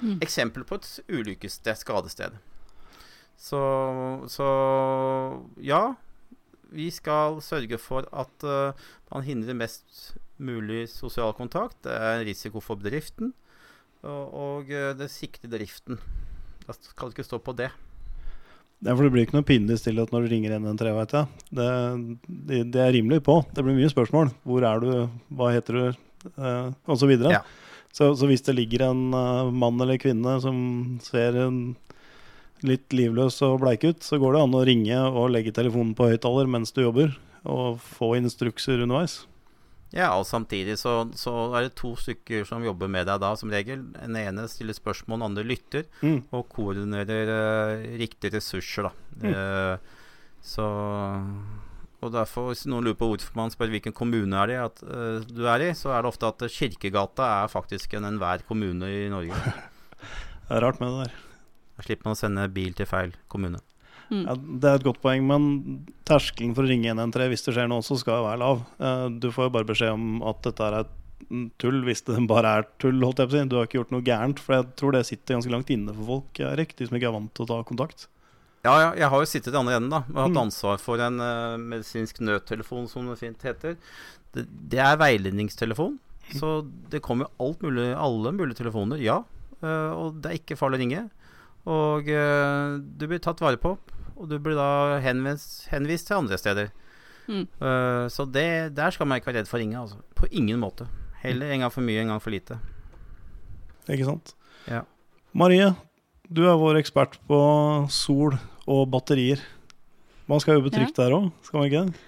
Mm. 0.00 0.18
Eksempel 0.24 0.66
på 0.66 0.80
et 0.80 0.88
ulykkessted, 1.08 1.78
skadested. 1.80 2.36
Så, 3.40 3.60
så 4.30 4.48
ja, 5.60 5.94
vi 6.74 6.90
skal 6.94 7.40
sørge 7.44 7.78
for 7.82 8.06
at 8.14 8.46
uh, 8.46 8.86
man 9.12 9.26
hindrer 9.26 9.58
mest 9.58 10.14
mulig 10.42 10.86
sosial 10.90 11.34
kontakt. 11.36 11.76
Det 11.86 11.94
er 11.94 12.20
en 12.20 12.28
risiko 12.28 12.62
for 12.64 12.80
bedriften, 12.80 13.32
og, 14.04 14.22
og 14.34 14.70
eh, 14.74 14.90
det 14.98 15.06
sikrer 15.12 15.52
driften. 15.52 16.00
Da 16.66 16.74
skal 16.76 17.08
det 17.08 17.14
ikke 17.14 17.26
stå 17.28 17.38
på 17.40 17.54
det. 17.56 17.70
Ja, 18.84 18.92
for 18.92 19.06
det 19.06 19.12
blir 19.14 19.24
ikke 19.24 19.38
noe 19.38 19.46
pinlig 19.48 19.78
stillhet 19.80 20.10
når 20.12 20.26
du 20.26 20.32
ringer 20.34 20.56
113, 20.58 20.90
vet 20.98 21.14
jeg. 21.16 21.44
Det, 21.56 21.68
det, 22.50 22.58
det 22.74 22.82
er 22.82 22.92
rimelig 22.98 23.22
på. 23.24 23.38
Det 23.54 23.64
blir 23.64 23.78
mye 23.78 23.92
spørsmål. 23.92 24.32
Hvor 24.44 24.66
er 24.68 24.82
du, 24.82 24.90
hva 25.38 25.52
heter 25.54 25.78
du, 25.78 26.02
eh, 26.34 26.68
og 26.84 27.00
så 27.00 27.08
videre. 27.08 27.38
Ja. 27.38 27.44
Så, 27.94 28.08
så 28.18 28.26
hvis 28.26 28.42
det 28.42 28.56
ligger 28.58 28.88
en 28.88 29.04
uh, 29.14 29.52
mann 29.54 29.78
eller 29.80 30.00
kvinne 30.02 30.38
som 30.42 30.56
ser 31.04 31.36
en 31.44 31.58
litt 32.66 32.90
livløs 32.96 33.36
og 33.46 33.60
bleik 33.62 33.84
ut, 33.86 34.00
så 34.02 34.18
går 34.18 34.34
det 34.34 34.40
an 34.42 34.56
å 34.58 34.64
ringe 34.66 34.98
og 35.12 35.30
legge 35.30 35.52
telefonen 35.54 35.92
på 35.94 36.08
høyttaler 36.10 36.48
mens 36.50 36.72
du 36.74 36.80
jobber, 36.82 37.12
og 37.44 37.78
få 37.84 38.14
instrukser 38.18 38.82
underveis. 38.82 39.20
Ja, 39.94 40.08
og 40.18 40.24
samtidig 40.26 40.74
så, 40.80 41.04
så 41.14 41.30
er 41.54 41.68
det 41.68 41.76
to 41.78 41.92
stykker 42.00 42.42
som 42.48 42.64
jobber 42.66 42.90
med 42.90 43.06
deg 43.06 43.20
da, 43.22 43.34
som 43.38 43.52
regel. 43.52 43.84
Den 43.94 44.16
ene 44.18 44.48
stiller 44.50 44.74
spørsmål, 44.74 45.20
den 45.20 45.28
andre 45.28 45.44
lytter, 45.46 45.84
Mm. 46.02 46.24
og 46.34 46.48
koordinerer 46.50 47.30
uh, 47.30 47.84
riktige 48.00 48.34
ressurser, 48.40 48.88
da. 48.88 49.28
Eh, 49.30 50.00
så 50.44 50.66
Og 52.04 52.12
derfor, 52.12 52.50
hvis 52.50 52.66
noen 52.68 52.84
lurer 52.84 52.98
på 53.00 53.08
hvorfor 53.08 53.36
man 53.38 53.52
spør 53.52 53.72
hvilken 53.72 53.94
kommune 53.96 54.36
er 54.42 54.50
det 54.50 54.58
at, 54.60 54.82
uh, 54.84 55.24
du 55.24 55.46
er 55.48 55.64
i, 55.64 55.70
så 55.78 55.94
er 55.94 56.04
det 56.04 56.10
ofte 56.12 56.28
at 56.28 56.44
Kirkegata 56.52 57.28
er 57.44 57.52
faktisk 57.52 57.96
en 57.96 58.08
enhver 58.10 58.44
kommune 58.48 58.90
i 58.90 59.06
Norge. 59.12 59.34
Det 60.44 60.58
er 60.58 60.60
rart 60.60 60.76
med 60.76 60.90
det 60.92 61.06
der. 61.06 61.12
Da 61.78 61.84
slipper 61.86 62.04
man 62.10 62.16
å 62.16 62.18
sende 62.20 62.42
bil 62.52 62.74
til 62.76 62.84
feil 62.84 63.14
kommune. 63.32 63.62
Mm. 64.10 64.26
Ja, 64.26 64.34
det 64.36 64.68
er 64.68 64.76
et 64.76 64.84
godt 64.84 65.00
poeng, 65.00 65.24
men 65.24 65.46
terskelen 66.04 66.52
for 66.52 66.66
å 66.66 66.68
ringe 66.68 66.90
113 66.92 67.30
hvis 67.32 67.46
det 67.46 67.54
skjer 67.56 67.70
noe 67.72 67.80
også, 67.80 67.96
skal 68.02 68.26
være 68.26 68.42
lav. 68.42 68.60
Uh, 68.76 69.06
Du 69.08 69.30
får 69.32 69.48
jo 69.48 69.54
bare 69.56 69.70
beskjed 69.70 69.96
om 69.96 70.20
at 70.28 70.42
dette 70.44 70.66
er 70.68 70.76
et 70.82 70.92
tull, 71.62 71.80
hvis 71.88 72.04
det 72.04 72.18
bare 72.34 72.52
er 72.60 72.68
tull. 72.82 73.00
holdt 73.00 73.24
jeg 73.24 73.30
på 73.30 73.32
å 73.32 73.38
si. 73.38 73.48
Du 73.48 73.56
har 73.56 73.70
ikke 73.70 73.80
gjort 73.80 73.94
noe 73.96 74.04
gærent, 74.04 74.42
for 74.44 74.58
jeg 74.58 74.68
tror 74.76 74.98
det 74.98 75.06
sitter 75.08 75.38
ganske 75.38 75.54
langt 75.56 75.72
inne 75.72 75.96
for 75.96 76.10
folk, 76.12 76.42
Erik, 76.52 76.76
de 76.76 76.90
som 76.90 77.00
ikke 77.00 77.08
er 77.08 77.16
vant 77.16 77.32
til 77.32 77.46
å 77.46 77.50
ta 77.54 77.62
kontakt. 77.72 78.04
Ja, 78.64 78.74
ja, 78.80 78.90
jeg 78.96 79.10
har 79.12 79.20
jo 79.20 79.28
sittet 79.28 79.52
i 79.52 79.58
andre 79.60 79.76
enden, 79.76 79.90
da. 79.92 79.98
Og 80.08 80.20
hatt 80.22 80.32
Mm. 80.32 80.40
ansvar 80.46 80.78
for 80.80 81.00
en 81.04 81.18
uh, 81.20 81.56
medisinsk 81.60 82.20
nødtelefon, 82.24 82.86
som 82.88 83.06
det 83.10 83.18
fint 83.20 83.42
heter. 83.44 83.76
Det, 84.32 84.46
det 84.72 84.78
er 84.80 84.96
veiledningstelefon. 84.96 85.98
Så 86.38 86.64
det 86.88 87.02
kommer 87.04 87.28
alt 87.38 87.60
mulig, 87.60 87.90
alle 87.92 88.32
mulige 88.32 88.56
telefoner, 88.62 88.96
ja. 89.04 89.18
Uh, 89.60 89.92
og 89.92 90.22
det 90.24 90.30
er 90.30 90.38
ikke 90.40 90.56
farlig 90.56 90.78
å 90.78 90.82
ringe. 90.84 91.02
Og 91.68 92.08
uh, 92.08 92.78
du 92.80 93.04
blir 93.10 93.20
tatt 93.20 93.42
vare 93.44 93.60
på. 93.60 93.74
Og 94.16 94.28
du 94.30 94.38
blir 94.38 94.56
da 94.56 94.96
henvist, 95.04 95.66
henvist 95.72 96.06
til 96.08 96.16
andre 96.22 96.38
steder. 96.38 96.72
Mm. 97.26 97.46
Så 98.12 98.26
det, 98.30 98.74
der 98.76 98.92
skal 98.92 99.08
man 99.08 99.18
ikke 99.18 99.30
være 99.30 99.40
redd 99.40 99.48
for 99.48 99.56
å 99.56 99.60
ringe. 99.62 99.80
Altså. 99.80 99.96
På 100.14 100.28
ingen 100.30 100.60
måte. 100.60 100.84
Heller 101.22 101.50
en 101.50 101.64
gang 101.64 101.72
for 101.72 101.82
mye, 101.82 102.02
en 102.04 102.12
gang 102.12 102.20
for 102.22 102.30
lite. 102.30 102.58
Ikke 103.88 104.06
sant? 104.06 104.34
Ja. 104.70 104.82
Marie, 105.34 105.70
du 106.30 106.44
er 106.46 106.60
vår 106.60 106.78
ekspert 106.82 107.16
på 107.26 107.40
sol 107.90 108.36
og 108.70 108.86
batterier. 108.92 109.40
Man 110.30 110.40
skal 110.40 110.56
jobbe 110.58 110.72
trygt 110.72 110.96
der 110.96 111.12
òg, 111.12 111.30
skal 111.44 111.58
man 111.60 111.68
ikke 111.68 111.84
det? 111.86 112.02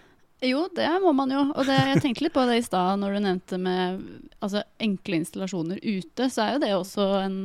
Jo, 0.50 0.66
det 0.76 0.88
må 1.02 1.12
man 1.16 1.30
jo. 1.32 1.42
Og 1.56 1.64
det, 1.68 1.76
jeg 1.90 2.00
tenkte 2.04 2.24
litt 2.26 2.34
på 2.36 2.44
det 2.48 2.58
i 2.60 2.64
stad 2.64 3.00
når 3.00 3.16
du 3.16 3.20
nevnte 3.24 3.58
med 3.60 4.02
altså, 4.44 4.62
enkle 4.84 5.18
installasjoner 5.22 5.80
ute. 5.82 6.28
Så 6.32 6.42
er 6.44 6.52
jo 6.56 6.62
det 6.64 6.72
også 6.76 7.06
en 7.24 7.38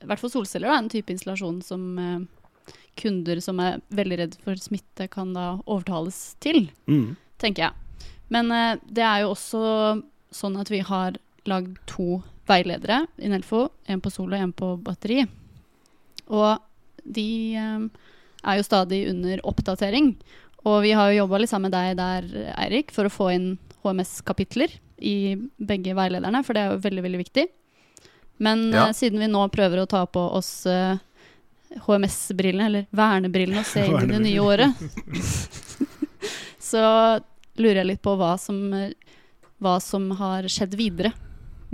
I 0.00 0.08
hvert 0.08 0.20
fall 0.22 0.32
solceller 0.32 0.70
er 0.72 0.78
en 0.80 0.88
type 0.92 1.12
installasjon 1.12 1.58
som 1.66 1.84
eh, 1.98 2.74
kunder 2.98 3.40
som 3.44 3.60
er 3.62 3.80
veldig 3.94 4.18
redd 4.20 4.36
for 4.44 4.58
smitte, 4.60 5.08
kan 5.12 5.32
da 5.36 5.58
overtales 5.66 6.34
til, 6.42 6.70
Mm. 6.88 7.16
tenker 7.38 7.68
jeg. 7.68 8.02
Men 8.30 8.50
eh, 8.52 8.76
det 8.86 9.04
er 9.04 9.22
jo 9.24 9.32
også 9.34 9.62
sånn 10.34 10.56
at 10.60 10.68
vi 10.72 10.80
har 10.84 11.16
lagd 11.48 11.76
to 11.86 12.22
veiledere 12.48 13.06
i 13.18 13.28
Nelfo. 13.28 13.68
En 13.88 14.00
på 14.00 14.10
sol 14.12 14.32
og 14.32 14.40
en 14.40 14.52
på 14.52 14.72
batteri. 14.82 15.26
Og 16.28 16.58
de 17.04 17.28
eh, 17.56 17.88
er 18.44 18.58
jo 18.60 18.66
stadig 18.66 19.02
under 19.10 19.40
oppdatering. 19.46 20.12
Og 20.66 20.82
vi 20.84 20.92
har 20.92 21.10
jo 21.12 21.22
jobba 21.24 21.38
litt 21.42 21.50
sammen 21.50 21.70
med 21.70 21.76
deg 21.78 21.96
der, 21.98 22.52
Eirik, 22.58 22.90
for 22.94 23.08
å 23.08 23.12
få 23.12 23.30
inn 23.34 23.48
HMS-kapitler 23.84 24.72
i 24.98 25.36
begge 25.62 25.94
veilederne, 25.94 26.42
for 26.44 26.54
det 26.54 26.62
er 26.64 26.72
jo 26.74 26.80
veldig, 26.82 27.02
veldig 27.06 27.20
viktig. 27.22 27.46
Men 28.38 28.70
Ja. 28.72 28.88
eh, 28.88 28.92
siden 28.94 29.18
vi 29.22 29.26
nå 29.30 29.44
prøver 29.50 29.82
å 29.82 29.88
ta 29.90 30.04
på 30.06 30.20
oss 30.34 30.66
uh, 30.66 30.98
HMS-brillene, 31.86 32.66
eller 32.66 32.86
vernebrillene, 32.90 33.62
og 33.62 33.66
se 33.66 33.86
inn 33.86 34.02
i 34.02 34.12
det 34.12 34.20
nye 34.24 34.40
året, 34.42 34.74
så 36.58 36.82
lurer 37.58 37.80
jeg 37.82 37.90
litt 37.92 38.02
på 38.04 38.14
hva 38.18 38.34
som, 38.40 38.58
eh, 38.74 38.92
hva 39.62 39.78
som 39.82 40.10
har 40.18 40.46
skjedd 40.50 40.74
videre 40.78 41.12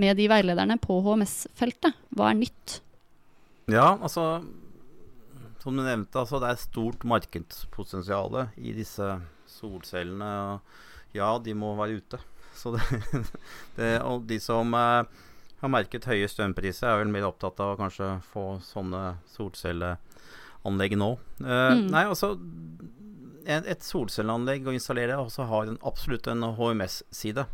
med 0.00 0.16
de 0.18 0.28
veilederne 0.30 0.78
på 0.80 1.00
HMS-feltet. 1.04 1.94
Hva 2.16 2.30
er 2.32 2.38
nytt? 2.40 2.80
Ja, 3.70 3.94
altså 3.96 4.42
Som 5.64 5.78
du 5.78 5.82
nevnte, 5.82 6.20
altså, 6.20 6.36
det 6.42 6.50
er 6.52 6.60
stort 6.60 7.04
markedspotensial 7.08 8.34
i 8.60 8.74
disse 8.76 9.06
solcellene. 9.48 10.30
Og 10.52 11.16
ja, 11.16 11.30
de 11.40 11.54
må 11.56 11.72
være 11.78 12.00
ute. 12.02 12.20
Så 12.54 12.74
det, 12.76 12.82
det, 13.78 13.88
og 14.04 14.26
de 14.28 14.36
som 14.44 14.74
eh, 14.76 15.08
har 15.62 15.72
merket 15.72 16.04
høye 16.10 16.28
strømpriser, 16.28 16.90
er 16.90 17.00
vel 17.00 17.12
mer 17.14 17.24
opptatt 17.30 17.58
av 17.64 17.72
å 17.74 17.78
kanskje 17.80 18.10
få 18.28 18.44
sånne 18.66 19.16
solcelleanlegg 19.34 20.98
nå. 21.00 21.10
Eh, 21.40 21.70
Mm. 21.74 21.86
Nei, 21.94 22.04
altså 22.12 22.34
et, 23.44 23.66
Et 23.68 23.82
solcelleanlegg 23.84 24.68
å 24.68 24.72
installere 24.76 25.16
også 25.20 25.44
har 25.48 25.68
en, 25.72 25.80
absolutt 25.84 26.28
en 26.32 26.44
HMS-side. 26.56 27.44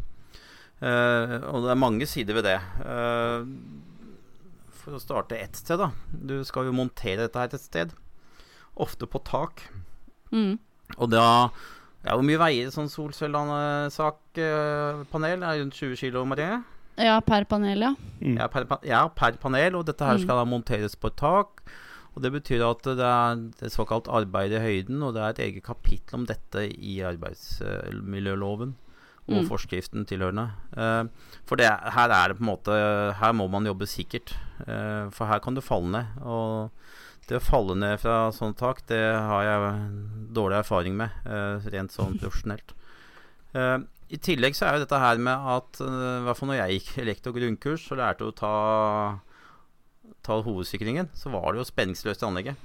Eh, 0.81 1.37
og 1.51 1.65
det 1.65 1.73
er 1.75 1.79
mange 1.79 2.07
sider 2.09 2.37
ved 2.39 2.47
det. 2.47 2.59
Eh, 2.83 3.47
for 4.81 4.93
å 4.97 5.01
starte 5.03 5.37
ett 5.39 5.57
sted, 5.61 5.79
da. 5.81 5.91
Du 6.13 6.41
skal 6.45 6.65
jo 6.69 6.73
montere 6.77 7.17
dette 7.27 7.39
her 7.39 7.49
et 7.53 7.61
sted. 7.61 7.93
Ofte 8.81 9.07
på 9.11 9.19
tak. 9.27 9.63
Mm. 10.33 10.57
Og 10.99 11.11
da 11.13 11.25
ja, 12.05 12.15
Hvor 12.17 12.25
mye 12.25 12.39
veier 12.41 12.67
et 12.71 12.75
sånt 12.75 12.91
solcellepanel? 12.95 15.43
Er 15.45 15.53
det 15.53 15.61
rundt 15.65 15.77
20 15.77 15.97
kg, 16.01 16.23
Marie? 16.31 16.63
Ja, 17.01 17.19
per 17.25 17.45
panel, 17.49 17.81
ja. 17.85 17.93
Mm. 18.21 18.37
Ja 18.39 18.47
per, 18.53 18.65
ja, 18.89 19.03
per 19.09 19.33
panel. 19.43 19.77
Og 19.77 19.85
dette 19.89 20.05
her 20.05 20.17
Mm. 20.19 20.23
skal 20.25 20.37
da 20.41 20.45
monteres 20.49 20.95
på 20.97 21.07
et 21.13 21.17
tak. 21.17 21.49
Og 22.17 22.23
det 22.23 22.33
betyr 22.33 22.65
at 22.71 22.83
det 22.83 22.99
er, 23.07 23.37
det 23.61 23.67
er 23.69 23.77
såkalt 23.77 24.09
arbeid 24.09 24.53
i 24.53 24.59
høyden, 24.65 25.03
og 25.03 25.15
det 25.15 25.23
er 25.23 25.29
et 25.31 25.39
eget 25.47 25.63
kapittel 25.65 26.15
om 26.19 26.27
dette 26.27 26.59
i 26.75 26.99
arbeidsmiljøloven 27.07 28.75
og 29.31 29.45
Mm. 29.45 29.49
forskriften 29.49 30.05
tilhørende. 30.07 30.51
Eh, 30.77 31.05
for 31.47 31.57
det, 31.57 31.67
er- 31.71 31.91
her 31.95 32.11
er 32.11 32.29
det 32.29 32.39
på 32.39 32.43
en 32.43 32.51
måte 32.51 33.15
Her 33.15 33.33
må 33.33 33.49
man 33.51 33.65
jobbe 33.65 33.87
sikkert. 33.87 34.35
Eh, 34.67 35.09
for 35.11 35.27
her 35.27 35.39
kan 35.41 35.55
du 35.55 35.61
falle 35.61 35.91
ned. 35.91 36.07
Og 36.27 36.71
det 37.29 37.39
å 37.39 37.45
falle 37.47 37.77
ned 37.79 38.01
fra 38.01 38.31
sånt 38.33 38.57
tak, 38.59 38.85
det 38.89 38.99
har 39.15 39.43
jeg 39.45 40.35
dårlig 40.35 40.59
erfaring 40.65 40.97
med, 40.97 41.11
eh, 41.27 41.63
rent 41.71 41.91
sånn 41.95 42.19
profesjonelt. 42.19 42.75
Eh, 43.55 43.79
I 44.11 44.17
tillegg 44.19 44.55
så 44.59 44.67
er 44.67 44.73
jo 44.79 44.85
dette 44.85 44.99
her 44.99 45.17
med 45.19 45.39
at 45.39 45.81
I 45.81 46.25
hvert 46.27 46.37
fall 46.37 46.49
når 46.49 46.67
jeg 46.67 46.81
gikk 46.81 46.97
elektro- 47.05 47.33
grunnkurs 47.33 47.93
og 47.93 47.99
lærte 47.99 48.27
å 48.27 48.35
ta, 48.35 49.21
ta 50.25 50.43
hovedsikringen, 50.43 51.09
så 51.15 51.31
var 51.31 51.53
det 51.53 51.61
jo 51.63 51.71
spenningsløst 51.71 52.23
i 52.23 52.27
anlegget. 52.27 52.57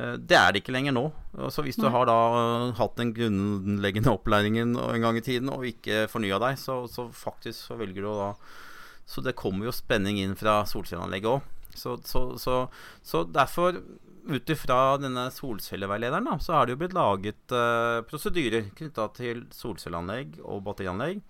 Eh, 0.00 0.16
Det 0.16 0.36
er 0.38 0.52
det 0.56 0.62
ikke 0.64 0.72
lenger 0.74 0.94
nå. 0.96 1.04
Så 1.52 1.62
hvis 1.66 1.76
du 1.78 1.84
Nei. 1.86 1.92
har 1.94 2.08
da 2.08 2.16
eh, 2.40 2.66
hatt 2.80 2.96
den 2.98 3.12
grunnleggende 3.16 4.14
opplæringen 4.16 4.72
en 4.80 5.04
gang 5.04 5.20
i 5.20 5.24
tiden 5.26 5.52
og 5.52 5.66
ikke 5.68 6.06
fornya 6.10 6.40
deg, 6.42 6.58
så, 6.60 6.82
så 6.88 7.08
faktisk 7.12 7.68
så 7.68 7.76
velger 7.80 8.06
du 8.06 8.12
da 8.16 8.30
Så 9.10 9.22
det 9.26 9.34
kommer 9.38 9.66
jo 9.66 9.72
spenning 9.74 10.20
inn 10.22 10.36
fra 10.38 10.60
solcelleanlegget 10.70 11.30
òg. 11.36 11.42
Så, 11.74 11.96
så, 12.06 12.20
så, 12.38 12.54
så 13.02 13.24
derfor, 13.26 13.76
ut 14.30 14.50
ifra 14.52 14.96
denne 15.02 15.28
solcelleveilederen, 15.34 16.26
da, 16.28 16.36
så 16.42 16.52
har 16.54 16.66
det 16.66 16.74
jo 16.76 16.80
blitt 16.82 16.94
laget 16.94 17.54
uh, 17.54 18.02
prosedyrer 18.06 18.68
knytta 18.78 19.08
til 19.16 19.44
solcelleanlegg 19.54 20.38
og 20.44 20.62
batterianlegg. 20.66 21.22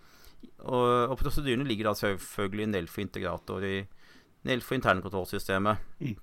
Og, 0.65 1.13
og 1.13 1.17
prosedyrene 1.21 1.65
ligger 1.69 1.89
da 1.91 1.95
selvfølgelig 1.97 2.67
i 2.67 2.71
Nelfo 2.75 3.01
integrator 3.05 3.65
i 3.69 3.75
Nelfo 4.49 4.77
internkontrollsystemet, 4.77 5.81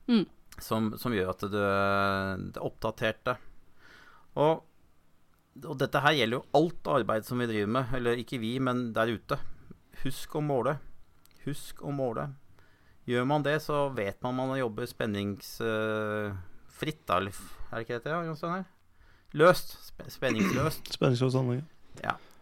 Mm. 0.10 0.26
Som, 0.64 0.98
som 1.00 1.14
gjør 1.14 1.30
at 1.34 1.42
det, 1.46 1.52
det 1.52 2.60
er 2.60 2.66
oppdaterte. 2.66 3.34
Og, 4.38 4.64
og 5.64 5.76
dette 5.82 6.02
her 6.04 6.14
gjelder 6.20 6.38
jo 6.40 6.50
alt 6.60 6.84
arbeid 6.98 7.24
som 7.28 7.38
vi 7.42 7.50
driver 7.50 7.72
med, 7.80 7.86
eller 7.98 8.14
ikke 8.22 8.42
vi, 8.42 8.52
men 8.64 8.76
der 8.96 9.14
ute. 9.14 9.36
Husk 10.04 10.30
å 10.38 10.42
måle. 10.46 10.74
Husk 11.46 11.76
å 11.86 11.92
måle. 11.96 12.24
Gjør 13.08 13.26
man 13.30 13.46
det, 13.46 13.58
så 13.64 13.76
vet 13.96 14.18
man 14.26 14.36
man 14.36 14.60
jobber 14.60 14.86
spenningsfritt, 14.90 17.04
da. 17.08 17.16
Er 17.24 17.30
det 17.32 17.84
ikke 17.86 18.00
dette, 18.02 18.12
ja, 18.12 18.18
Løst. 19.38 19.68
Spenningsløst. 20.12 20.12
spenningsløst. 20.18 20.84
Spenningsløsanlegget. 20.94 21.66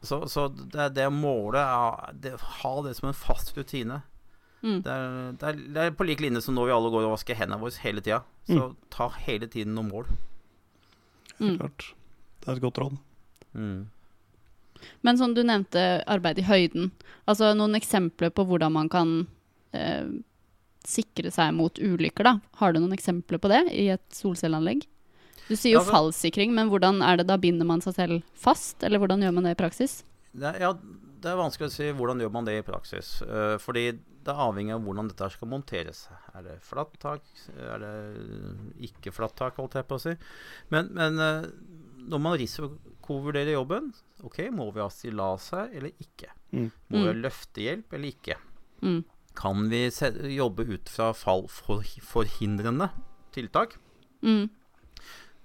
Så, 0.06 0.28
så 0.30 0.48
det, 0.50 0.90
det 0.94 1.08
å 1.10 1.14
måle 1.14 1.58
ja, 1.58 2.10
det, 2.14 2.36
Ha 2.62 2.74
det 2.86 2.94
som 2.98 3.08
en 3.10 3.18
fast 3.18 3.56
rutine. 3.58 4.02
Mm. 4.62 4.80
Det 4.86 4.92
er, 4.92 5.10
det, 5.40 5.50
er, 5.50 5.60
det 5.76 5.82
er 5.84 5.98
på 5.98 6.08
lik 6.08 6.22
linje 6.24 6.42
som 6.42 6.56
når 6.58 6.70
vi 6.70 6.76
alle 6.78 6.94
går 6.94 7.08
og 7.08 7.16
vasker 7.18 7.38
hendene 7.38 7.62
våre 7.62 7.84
hele 7.84 8.02
tida. 8.06 8.22
Så 8.50 8.70
ta 8.94 9.10
hele 9.26 9.50
tiden 9.52 9.76
noen 9.78 9.92
mål. 9.92 10.08
Mm. 11.40 11.58
Klart. 11.60 11.90
Det 12.42 12.50
er 12.50 12.58
et 12.58 12.64
godt 12.64 12.80
råd. 12.82 12.98
Mm. 13.54 13.88
Men 15.06 15.18
som 15.18 15.34
du 15.34 15.42
nevnte, 15.46 15.84
arbeid 16.12 16.40
i 16.42 16.48
høyden. 16.48 16.92
Altså 17.30 17.54
noen 17.58 17.78
eksempler 17.78 18.34
på 18.34 18.46
hvordan 18.48 18.74
man 18.76 18.90
kan 18.92 19.14
eh, 19.74 20.10
sikre 20.86 21.32
seg 21.34 21.54
mot 21.58 21.80
ulykker, 21.82 22.28
da. 22.28 22.36
Har 22.62 22.74
du 22.74 22.82
noen 22.82 22.94
eksempler 22.96 23.42
på 23.42 23.50
det 23.52 23.64
i 23.74 23.88
et 23.96 24.06
solcelleanlegg? 24.14 24.86
Du 25.46 25.54
sier 25.56 25.76
jo 25.76 25.80
Ja, 25.80 25.86
det- 25.86 25.94
fallsikring, 25.94 26.54
men 26.54 26.70
hvordan 26.70 27.02
er 27.06 27.18
det 27.18 27.28
da 27.28 27.38
binder 27.38 27.66
man 27.66 27.82
seg 27.82 27.96
selv 27.96 28.24
fast? 28.34 28.84
Eller 28.84 29.00
hvordan 29.00 29.22
gjør 29.22 29.34
man 29.34 29.44
det 29.46 29.56
i 29.58 29.62
praksis? 29.62 30.04
Det, 30.34 30.56
er, 30.56 30.60
ja, 30.60 30.74
det 30.74 31.32
er 31.32 31.38
vanskelig 31.38 31.70
å 31.70 31.74
si 31.74 31.92
hvordan 31.92 32.20
gjør 32.20 32.32
man 32.34 32.46
det 32.46 32.60
i 32.60 32.66
praksis. 32.66 33.22
Uh, 33.22 33.58
fordi 33.62 33.92
det 34.26 34.34
er 34.34 34.40
avhengig 34.42 34.74
av 34.74 34.82
hvordan 34.82 35.10
dette 35.12 35.28
skal 35.36 35.50
monteres. 35.52 36.00
Er 36.34 36.42
det 36.48 36.56
flatt 36.66 36.96
tak? 37.02 37.26
Er 37.62 37.78
det 37.84 37.92
ikke 38.90 39.14
flatt 39.14 39.36
tak, 39.38 39.60
holdt 39.62 39.78
jeg 39.78 39.86
på 39.86 40.00
å 40.00 40.02
si. 40.02 40.16
Men, 40.74 40.90
men 40.98 41.20
eh, 41.22 41.46
når 42.10 42.24
man 42.24 42.38
risikovurderer 42.42 43.54
jobben, 43.54 43.92
ok, 44.26 44.40
må 44.54 44.72
vi 44.74 44.82
ha 44.82 44.90
stillas 44.94 45.52
her 45.54 45.70
eller 45.78 45.94
ikke? 46.02 46.32
Mm. 46.56 46.72
Må 46.90 46.98
vi 47.04 47.06
ha 47.12 47.14
Mm. 47.14 47.22
løftehjelp 47.28 47.94
eller 47.94 48.10
ikke? 48.16 48.40
Mm. 48.82 49.04
Kan 49.36 49.70
vi 49.70 49.84
se, 49.92 50.10
jobbe 50.32 50.66
ut 50.74 50.90
fra 50.90 51.12
fallforhindrende 51.14 52.90
tiltak? 53.36 53.78
Mm. 54.26 54.50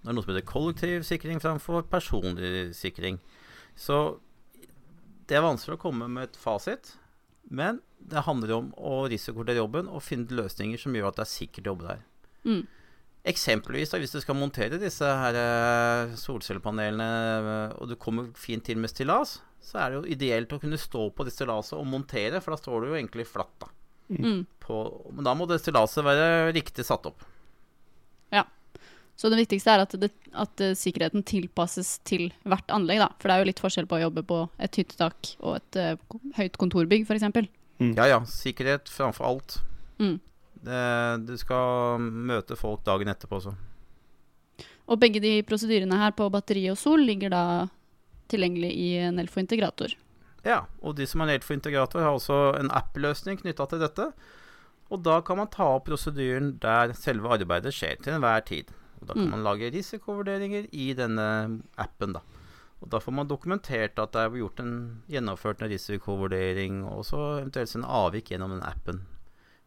Det 0.01 0.09
er 0.09 0.17
noe 0.17 0.25
som 0.25 0.33
heter 0.33 0.47
kollektiv 0.49 1.03
sikring 1.05 1.41
framfor 1.43 1.83
personlig 1.91 2.71
sikring. 2.79 3.19
Så 3.77 4.19
det 5.29 5.37
er 5.37 5.45
vanskelig 5.45 5.77
å 5.77 5.83
komme 5.83 6.09
med 6.09 6.31
et 6.31 6.39
fasit. 6.41 6.95
Men 7.51 7.81
det 8.11 8.25
handler 8.27 8.53
om 8.57 8.69
å 8.79 9.05
risikovurdere 9.11 9.61
jobben 9.61 9.89
og 9.91 10.05
finne 10.07 10.39
løsninger 10.39 10.81
som 10.81 10.95
gjør 10.95 11.11
at 11.11 11.19
det 11.19 11.25
er 11.27 11.33
sikkert 11.33 11.67
å 11.67 11.73
jobbe 11.75 11.89
der. 11.89 12.05
Mm. 12.47 12.63
Eksempelvis 13.31 13.93
da, 13.93 13.99
hvis 14.01 14.15
du 14.15 14.21
skal 14.23 14.39
montere 14.39 14.79
disse 14.81 15.05
her 15.05 15.37
eh, 15.37 16.15
solcellepanelene, 16.17 17.09
eh, 17.09 17.75
og 17.77 17.91
du 17.91 17.97
kommer 18.01 18.31
fint 18.39 18.65
til 18.65 18.81
med 18.81 18.93
stillas, 18.93 19.41
så 19.61 19.83
er 19.83 19.91
det 19.91 19.99
jo 19.99 20.15
ideelt 20.15 20.55
å 20.57 20.61
kunne 20.63 20.81
stå 20.81 21.11
på 21.13 21.27
det 21.27 21.35
stillaset 21.35 21.77
og 21.77 21.91
montere, 21.91 22.41
for 22.41 22.55
da 22.55 22.63
står 22.63 22.81
du 22.81 22.93
jo 22.93 22.97
egentlig 22.97 23.29
flatt. 23.29 23.53
da. 23.61 23.69
Mm. 24.11 24.47
På, 24.63 24.81
men 25.13 25.27
da 25.27 25.35
må 25.37 25.47
det 25.51 25.61
stillaset 25.61 26.07
være 26.07 26.55
riktig 26.57 26.87
satt 26.87 27.11
opp. 27.11 27.27
Så 29.21 29.29
det 29.29 29.43
viktigste 29.43 29.75
er 29.75 29.83
at, 29.85 29.95
det, 30.01 30.09
at 30.33 30.63
eh, 30.65 30.77
sikkerheten 30.79 31.25
tilpasses 31.29 31.99
til 32.09 32.31
hvert 32.49 32.73
anlegg, 32.73 33.03
da. 33.03 33.11
For 33.21 33.29
det 33.29 33.35
er 33.35 33.43
jo 33.43 33.49
litt 33.51 33.61
forskjell 33.61 33.89
på 33.91 33.99
å 33.99 34.05
jobbe 34.07 34.25
på 34.25 34.39
et 34.57 34.79
hyttetak 34.81 35.35
og 35.45 35.59
et 35.59 35.81
uh, 35.81 36.21
høyt 36.39 36.57
kontorbygg, 36.61 37.05
f.eks. 37.05 37.51
Ja 37.99 38.07
ja, 38.09 38.23
sikkerhet 38.25 38.89
framfor 38.89 39.29
alt. 39.29 39.59
Mm. 40.01 40.17
Det, 40.65 40.81
du 41.29 41.35
skal 41.41 42.01
møte 42.01 42.57
folk 42.57 42.81
dagen 42.89 43.13
etterpå 43.13 43.43
også. 43.43 43.53
Og 44.91 44.99
begge 45.01 45.21
de 45.23 45.37
prosedyrene 45.47 46.01
her 46.01 46.17
på 46.17 46.31
batteri 46.33 46.65
og 46.73 46.81
sol 46.81 47.05
ligger 47.05 47.33
da 47.33 47.45
tilgjengelig 48.33 48.73
i 48.73 48.91
Nelfo 49.13 49.41
integrator. 49.43 49.93
Ja, 50.47 50.65
og 50.81 50.97
de 50.97 51.05
som 51.09 51.21
er 51.21 51.35
Nelfo 51.35 51.53
Integrator, 51.53 52.01
har 52.01 52.17
også 52.17 52.55
en 52.57 52.73
app-løsning 52.73 53.43
knytta 53.43 53.69
til 53.69 53.85
dette. 53.85 54.11
Og 54.91 55.05
da 55.05 55.21
kan 55.25 55.39
man 55.39 55.51
ta 55.53 55.69
opp 55.77 55.91
prosedyren 55.91 56.55
der 56.63 56.95
selve 56.97 57.37
arbeidet 57.37 57.75
skjer, 57.77 58.01
til 58.01 58.17
enhver 58.17 58.41
tid. 58.49 58.73
Og 59.01 59.09
da 59.09 59.15
kan 59.15 59.25
Mm. 59.25 59.31
man 59.31 59.45
lage 59.45 59.71
risikovurderinger 59.73 60.67
i 60.73 60.93
denne 60.95 61.63
appen, 61.79 62.13
da. 62.13 62.21
Og 62.83 62.89
da 62.91 62.99
får 62.99 63.13
man 63.13 63.29
dokumentert 63.29 63.99
at 63.99 64.13
det 64.13 64.21
er 64.21 64.31
gjort 64.41 64.61
en, 64.61 65.03
gjennomført 65.09 65.63
en 65.63 65.69
risikovurdering, 65.69 66.85
og 66.85 67.05
så 67.05 67.41
eventuelt 67.41 67.75
en 67.77 67.85
avvik 67.85 68.31
gjennom 68.31 68.51
den 68.51 68.63
appen. 68.63 69.03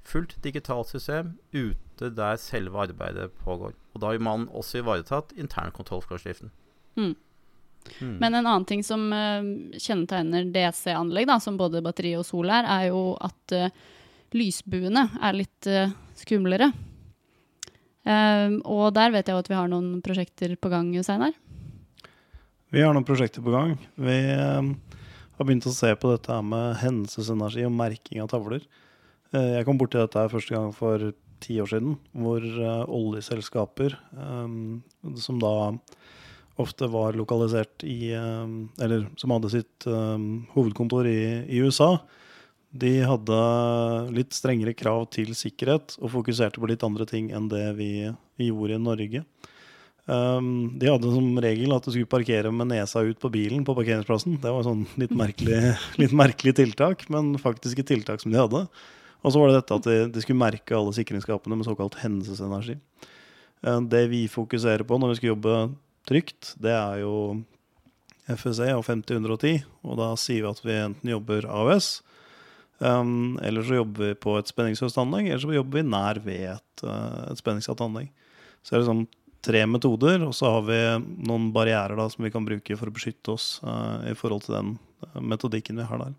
Fullt 0.03 0.41
digitalt 0.41 0.87
system 0.87 1.37
ute 1.53 2.09
der 2.09 2.35
selve 2.37 2.75
arbeidet 2.75 3.31
pågår. 3.43 3.73
Og 3.93 4.01
da 4.01 4.07
har 4.07 4.19
man 4.19 4.47
også 4.49 4.81
ivaretatt 4.81 5.31
internkontrollforskriften. 5.37 6.51
Mm. 6.97 7.15
Mm. 7.99 8.17
Men 8.19 8.33
en 8.33 8.45
annen 8.45 8.65
ting 8.65 8.83
som 8.83 9.11
uh, 9.13 9.43
kjennetegner 9.77 10.49
DC-anlegg, 10.53 11.29
som 11.41 11.57
både 11.59 11.81
batteri 11.83 12.15
og 12.17 12.25
sol 12.25 12.49
er, 12.49 12.65
er 12.65 12.89
jo 12.89 13.15
at 13.21 13.55
uh, 13.55 13.69
lysbuene 14.33 15.09
er 15.21 15.37
litt 15.37 15.67
uh, 15.69 15.93
skumlere. 16.15 16.71
Eh, 18.03 18.60
og 18.67 18.93
der 18.95 19.13
vet 19.15 19.29
jeg 19.31 19.39
at 19.39 19.50
vi 19.51 19.57
har 19.57 19.72
noen 19.72 20.01
prosjekter 20.05 20.55
på 20.60 20.72
gang, 20.74 20.91
Steinar. 21.03 21.36
Vi 22.74 22.81
har 22.81 22.95
noen 22.95 23.05
prosjekter 23.07 23.43
på 23.45 23.53
gang. 23.53 23.75
Vi 23.95 24.17
eh, 24.33 24.72
har 25.38 25.48
begynt 25.48 25.67
å 25.69 25.75
se 25.75 25.91
på 26.00 26.13
dette 26.13 26.39
med 26.45 26.79
hendelsesenergi 26.81 27.67
og 27.67 27.75
merking 27.75 28.24
av 28.24 28.31
tavler. 28.33 28.65
Eh, 29.33 29.57
jeg 29.57 29.67
kom 29.67 29.79
borti 29.81 30.00
dette 30.00 30.29
første 30.31 30.53
gang 30.53 30.74
for 30.75 31.12
ti 31.43 31.57
år 31.62 31.69
siden, 31.72 31.98
hvor 32.15 32.43
eh, 32.43 32.83
oljeselskaper, 32.86 33.95
eh, 34.13 34.57
som 35.19 35.39
da 35.41 35.53
ofte 36.62 36.86
var 36.86 37.17
lokalisert 37.17 37.81
i 37.81 38.13
Eller 38.13 39.07
som 39.17 39.31
hadde 39.33 39.50
sitt 39.50 39.88
hovedkontor 40.53 41.07
i 41.10 41.57
USA, 41.65 41.95
de 42.73 42.91
hadde 43.05 43.39
litt 44.15 44.33
strengere 44.33 44.73
krav 44.73 45.05
til 45.13 45.35
sikkerhet 45.37 45.93
og 45.99 46.09
fokuserte 46.15 46.61
på 46.61 46.69
litt 46.71 46.83
andre 46.85 47.05
ting 47.09 47.29
enn 47.35 47.45
det 47.51 47.67
vi, 47.77 47.89
vi 48.39 48.49
gjorde 48.49 48.79
i 48.79 48.81
Norge. 48.81 49.21
Um, 50.03 50.73
de 50.81 50.89
hadde 50.89 51.11
som 51.13 51.37
regel 51.39 51.71
at 51.71 51.85
du 51.85 51.93
skulle 51.93 52.09
parkere 52.11 52.49
med 52.51 52.67
nesa 52.73 53.05
ut 53.05 53.19
på 53.21 53.31
bilen 53.31 53.61
på 53.63 53.75
parkeringsplassen. 53.77 54.39
Det 54.43 54.51
var 54.51 54.65
sånn 54.65 54.83
litt 54.99 55.13
merkelig, 55.15 55.59
litt 56.01 56.15
merkelig 56.17 56.55
tiltak, 56.57 57.05
men 57.13 57.35
faktisk 57.39 57.79
et 57.79 57.91
tiltak 57.93 58.23
som 58.23 58.33
de 58.33 58.41
hadde. 58.41 58.65
Og 59.23 59.31
så 59.31 59.39
var 59.39 59.51
det 59.51 59.61
dette 59.61 59.77
at 59.77 59.87
de, 59.87 59.97
de 60.11 60.23
skulle 60.25 60.41
merke 60.41 60.75
alle 60.75 60.95
sikringsskapene 60.97 61.55
med 61.59 61.69
såkalt 61.69 61.95
hendelsesenergi. 62.01 62.79
Uh, 63.63 63.79
det 63.85 64.07
vi 64.11 64.25
fokuserer 64.31 64.83
på 64.87 64.97
når 64.99 65.13
vi 65.13 65.21
skal 65.21 65.35
jobbe 65.35 65.59
trygt, 66.09 66.55
det 66.59 66.73
er 66.73 67.03
jo 67.05 67.13
FSE 68.33 68.73
og 68.73 68.83
50-110. 68.89 69.61
Og 69.85 70.01
da 70.01 70.09
sier 70.19 70.41
vi 70.41 70.51
at 70.51 70.65
vi 70.65 70.81
enten 70.81 71.13
jobber 71.13 71.47
AOS, 71.47 71.99
Um, 72.83 73.39
eller 73.41 73.63
så 73.63 73.77
jobber 73.77 74.09
vi 74.09 74.15
på 74.19 74.33
et 74.35 74.49
spenningsløst 74.51 74.97
anlegg, 74.99 75.29
eller 75.29 75.39
så 75.39 75.53
jobber 75.55 75.79
vi 75.79 75.87
nær 75.87 76.19
ved 76.25 76.47
et, 76.51 76.83
uh, 76.83 77.29
et 77.31 77.39
spenningssatt 77.39 77.79
anlegg. 77.85 78.09
Så 78.59 78.73
det 78.73 78.75
er 78.75 78.83
liksom 78.83 79.03
tre 79.43 79.61
metoder, 79.67 80.23
og 80.27 80.33
så 80.35 80.51
har 80.57 80.65
vi 80.67 80.79
noen 81.29 81.51
barrierer 81.55 81.95
da, 81.99 82.09
som 82.11 82.25
vi 82.25 82.31
kan 82.33 82.47
bruke 82.47 82.75
for 82.79 82.91
å 82.91 82.95
beskytte 82.95 83.35
oss 83.35 83.47
uh, 83.63 84.03
i 84.09 84.15
forhold 84.19 84.43
til 84.47 84.57
den 84.57 84.73
uh, 85.05 85.21
metodikken 85.23 85.79
vi 85.79 85.87
har 85.87 86.01
der. 86.01 86.17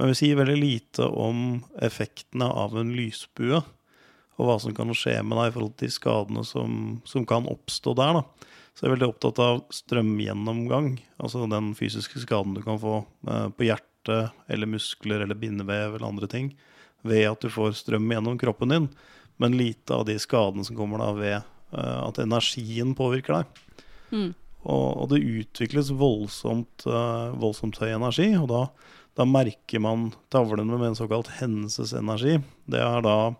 Men 0.00 0.12
vi 0.12 0.16
sier 0.22 0.40
veldig 0.40 0.56
lite 0.56 1.04
om 1.04 1.60
effektene 1.84 2.48
av 2.48 2.78
en 2.80 2.94
lysbue, 2.96 3.60
og 4.40 4.48
hva 4.48 4.56
som 4.62 4.72
kan 4.72 4.88
skje 4.96 5.18
med 5.20 5.36
deg 5.36 5.50
i 5.50 5.54
forhold 5.58 5.76
til 5.76 5.90
de 5.90 5.98
skadene 5.98 6.46
som, 6.48 6.78
som 7.04 7.28
kan 7.28 7.48
oppstå 7.50 7.92
der. 7.98 8.22
da. 8.22 8.48
Så 8.72 8.86
jeg 8.86 8.88
er 8.88 8.94
veldig 8.94 9.10
opptatt 9.10 9.42
av 9.44 9.60
strømgjennomgang, 9.76 10.94
altså 11.20 11.44
den 11.50 11.74
fysiske 11.76 12.22
skaden 12.24 12.56
du 12.56 12.64
kan 12.64 12.80
få 12.80 13.02
på 13.20 13.68
hjertet 13.68 13.89
hjerte 14.00 14.30
eller 14.46 14.66
muskler 14.66 15.20
eller 15.20 15.34
bindevev 15.34 15.94
eller 15.94 16.08
andre 16.08 16.26
ting 16.26 16.56
ved 17.02 17.30
at 17.30 17.40
du 17.40 17.50
får 17.50 17.72
strøm 17.72 18.10
gjennom 18.10 18.38
kroppen 18.38 18.68
din, 18.68 18.88
men 19.36 19.56
lite 19.56 19.94
av 19.94 20.04
de 20.04 20.18
skadene 20.18 20.64
som 20.64 20.76
kommer 20.76 20.98
da 20.98 21.12
ved 21.12 21.42
uh, 21.72 22.08
at 22.08 22.18
energien 22.18 22.94
påvirker 22.94 23.38
deg. 23.38 23.46
Mm. 24.10 24.34
Og, 24.62 24.88
og, 25.00 25.08
det 25.08 25.22
utvikles 25.24 25.90
voldsomt, 25.96 26.84
uh, 26.84 27.32
voldsomt 27.40 27.78
høy 27.80 27.94
energi, 27.94 28.34
og 28.36 28.50
da, 28.50 28.66
da, 29.16 29.24
merker 29.24 29.80
man 29.80 30.10
tavlene 30.28 30.76
med 30.76 30.90
en 30.90 30.98
såkalt 30.98 31.30
hendelsesenergi. 31.40 32.42
Det 32.68 32.84
er 32.84 33.00
da 33.00 33.32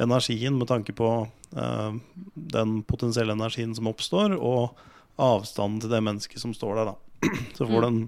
energien 0.00 0.56
med 0.56 0.70
tanke 0.72 0.96
på 0.96 1.12
uh, 1.28 1.92
den 2.34 2.80
potensielle 2.88 3.36
energien 3.36 3.76
som 3.76 3.92
oppstår, 3.92 4.38
og 4.40 4.72
avstanden 5.20 5.82
til 5.84 5.92
det 5.92 6.00
mennesket 6.08 6.40
som 6.40 6.56
står 6.56 6.80
der. 6.80 6.94
da. 6.94 7.28
Så 7.58 7.68
får 7.68 7.84
du 7.84 7.90
en 7.90 8.04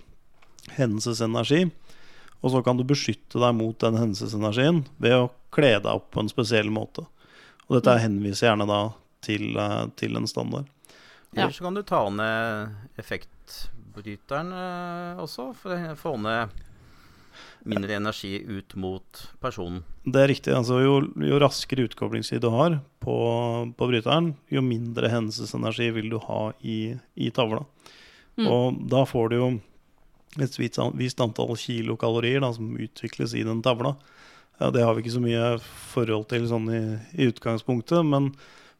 hendelsesenergi 0.80 1.66
og 2.46 2.52
så 2.54 2.62
kan 2.62 2.78
du 2.78 2.84
beskytte 2.86 3.40
deg 3.42 3.56
mot 3.58 3.74
den 3.82 3.98
hendelsesenergien 3.98 4.84
ved 5.02 5.16
å 5.18 5.30
kle 5.54 5.72
deg 5.80 5.90
opp 5.90 6.12
på 6.14 6.22
en 6.22 6.30
spesiell 6.30 6.70
måte. 6.70 7.02
Og 7.66 7.80
dette 7.80 7.96
henviser 7.98 8.52
gjerne 8.52 8.68
da 8.70 8.80
til, 9.26 9.48
eh, 9.58 9.86
til 9.98 10.14
en 10.14 10.30
standard. 10.30 10.70
Eller 11.34 11.50
så 11.50 11.66
kan 11.66 11.74
du 11.74 11.82
ta 11.82 12.04
ned 12.08 13.00
effektbryteren 13.02 14.54
eh, 14.54 15.24
også, 15.24 15.50
for 15.58 15.74
å 15.74 15.98
få 15.98 16.14
ned 16.22 16.54
mindre 17.66 17.98
energi 17.98 18.38
ut 18.46 18.76
mot 18.78 19.22
personen. 19.42 19.82
Det 20.06 20.22
er 20.22 20.30
riktig. 20.30 20.54
altså 20.54 20.78
Jo, 20.80 21.00
jo 21.18 21.40
raskere 21.42 21.88
utkoblingstid 21.88 22.44
du 22.44 22.52
har 22.54 22.78
på, 23.02 23.16
på, 23.74 23.88
bryteren, 23.90 24.36
jo 24.48 24.62
mindre 24.62 25.10
hendelsesenergi 25.10 25.90
vil 25.98 26.12
du 26.14 26.20
ha 26.28 26.52
i, 26.62 26.94
i 27.18 27.32
tavla. 27.34 27.64
Mm. 28.38 28.46
Og 28.46 28.84
da 28.86 29.02
får 29.08 29.32
du 29.32 29.36
jo 29.36 29.50
et 30.44 30.58
visst 30.58 31.22
antall 31.22 31.56
kilokalorier 31.60 32.42
da, 32.44 32.52
som 32.54 32.76
utvikles 32.80 33.34
i 33.34 33.44
den 33.46 33.62
tavla. 33.64 33.94
Ja, 34.58 34.70
det 34.72 34.84
har 34.84 34.94
vi 34.96 35.04
ikke 35.04 35.16
så 35.16 35.22
mye 35.24 35.56
forhold 35.92 36.28
til 36.30 36.46
sånn 36.48 36.68
i, 36.72 36.82
i 37.16 37.28
utgangspunktet, 37.30 38.00
men, 38.08 38.30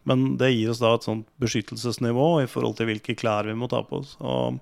men, 0.09 0.27
det 0.40 0.55
gir 0.55 0.73
oss 0.73 0.81
da 0.81 0.95
et 0.97 1.05
sånt 1.05 1.29
beskyttelsesnivå 1.42 2.29
i 2.45 2.49
forhold 2.51 2.79
til 2.79 2.88
hvilke 2.90 3.16
klær 3.19 3.49
vi 3.49 3.57
må 3.59 3.69
ta 3.73 3.83
på 3.85 4.01
oss. 4.01 4.14
Og 4.25 4.61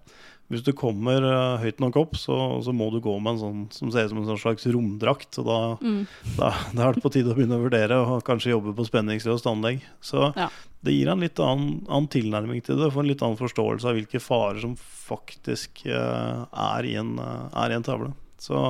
hvis 0.52 0.64
du 0.64 0.74
kommer 0.76 1.24
uh, 1.24 1.56
høyt 1.62 1.78
nok 1.80 1.96
opp, 1.96 2.18
så, 2.20 2.36
så, 2.64 2.72
må 2.76 2.90
du 2.92 2.98
gå 3.02 3.14
med 3.16 3.34
en 3.34 3.40
sånn 3.40 3.62
som 3.72 3.92
ser 3.92 4.06
ut 4.06 4.12
som 4.12 4.20
en 4.20 4.28
sånn 4.28 4.42
slags 4.42 4.66
romdrakt. 4.68 5.38
Og 5.40 5.46
da, 5.48 5.60
mm. 5.80 6.02
da, 6.36 6.50
da, 6.74 6.88
er 6.88 6.96
det 6.96 7.04
på 7.04 7.12
tide 7.14 7.32
å 7.32 7.38
begynne 7.38 7.56
å 7.56 7.64
vurdere 7.64 8.00
og 8.02 8.26
kanskje 8.26 8.52
jobbe 8.52 8.74
på 8.76 8.86
spenningsløst 8.86 9.48
anlegg. 9.48 9.80
Så 10.04 10.28
ja. 10.36 10.50
det 10.84 10.96
gir 10.96 11.08
en 11.10 11.24
litt 11.24 11.40
annen, 11.40 11.78
annen, 11.88 12.10
tilnærming 12.12 12.60
til 12.66 12.76
det, 12.82 12.90
for 12.92 13.00
en 13.00 13.08
litt 13.08 13.24
annen 13.24 13.40
forståelse 13.40 13.88
av 13.88 13.96
hvilke 13.96 14.20
farer 14.20 14.60
som 14.66 14.76
faktisk 14.76 15.86
uh, 15.88 16.44
er, 16.50 16.90
i 16.92 16.98
en, 17.00 17.16
uh, 17.16 17.48
er, 17.64 17.72
i 17.72 17.78
en, 17.80 17.88
tavle. 17.88 18.12
Så 18.40 18.66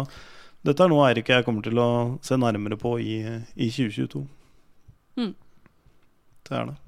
dette 0.65 0.79
er 0.79 0.95
noe 0.95 1.11
Eirik 1.11 1.27
og 1.27 1.41
jeg 1.41 1.49
kommer 1.49 1.67
til 1.67 1.83
å 1.83 1.91
se 2.25 2.39
nærmere 2.39 2.79
på 2.81 2.97
i, 3.03 3.19
i 3.59 3.69
2022. 3.69 4.23
Mm. 5.19 5.35
Det 6.47 6.55
er 6.55 6.71
det. 6.71 6.79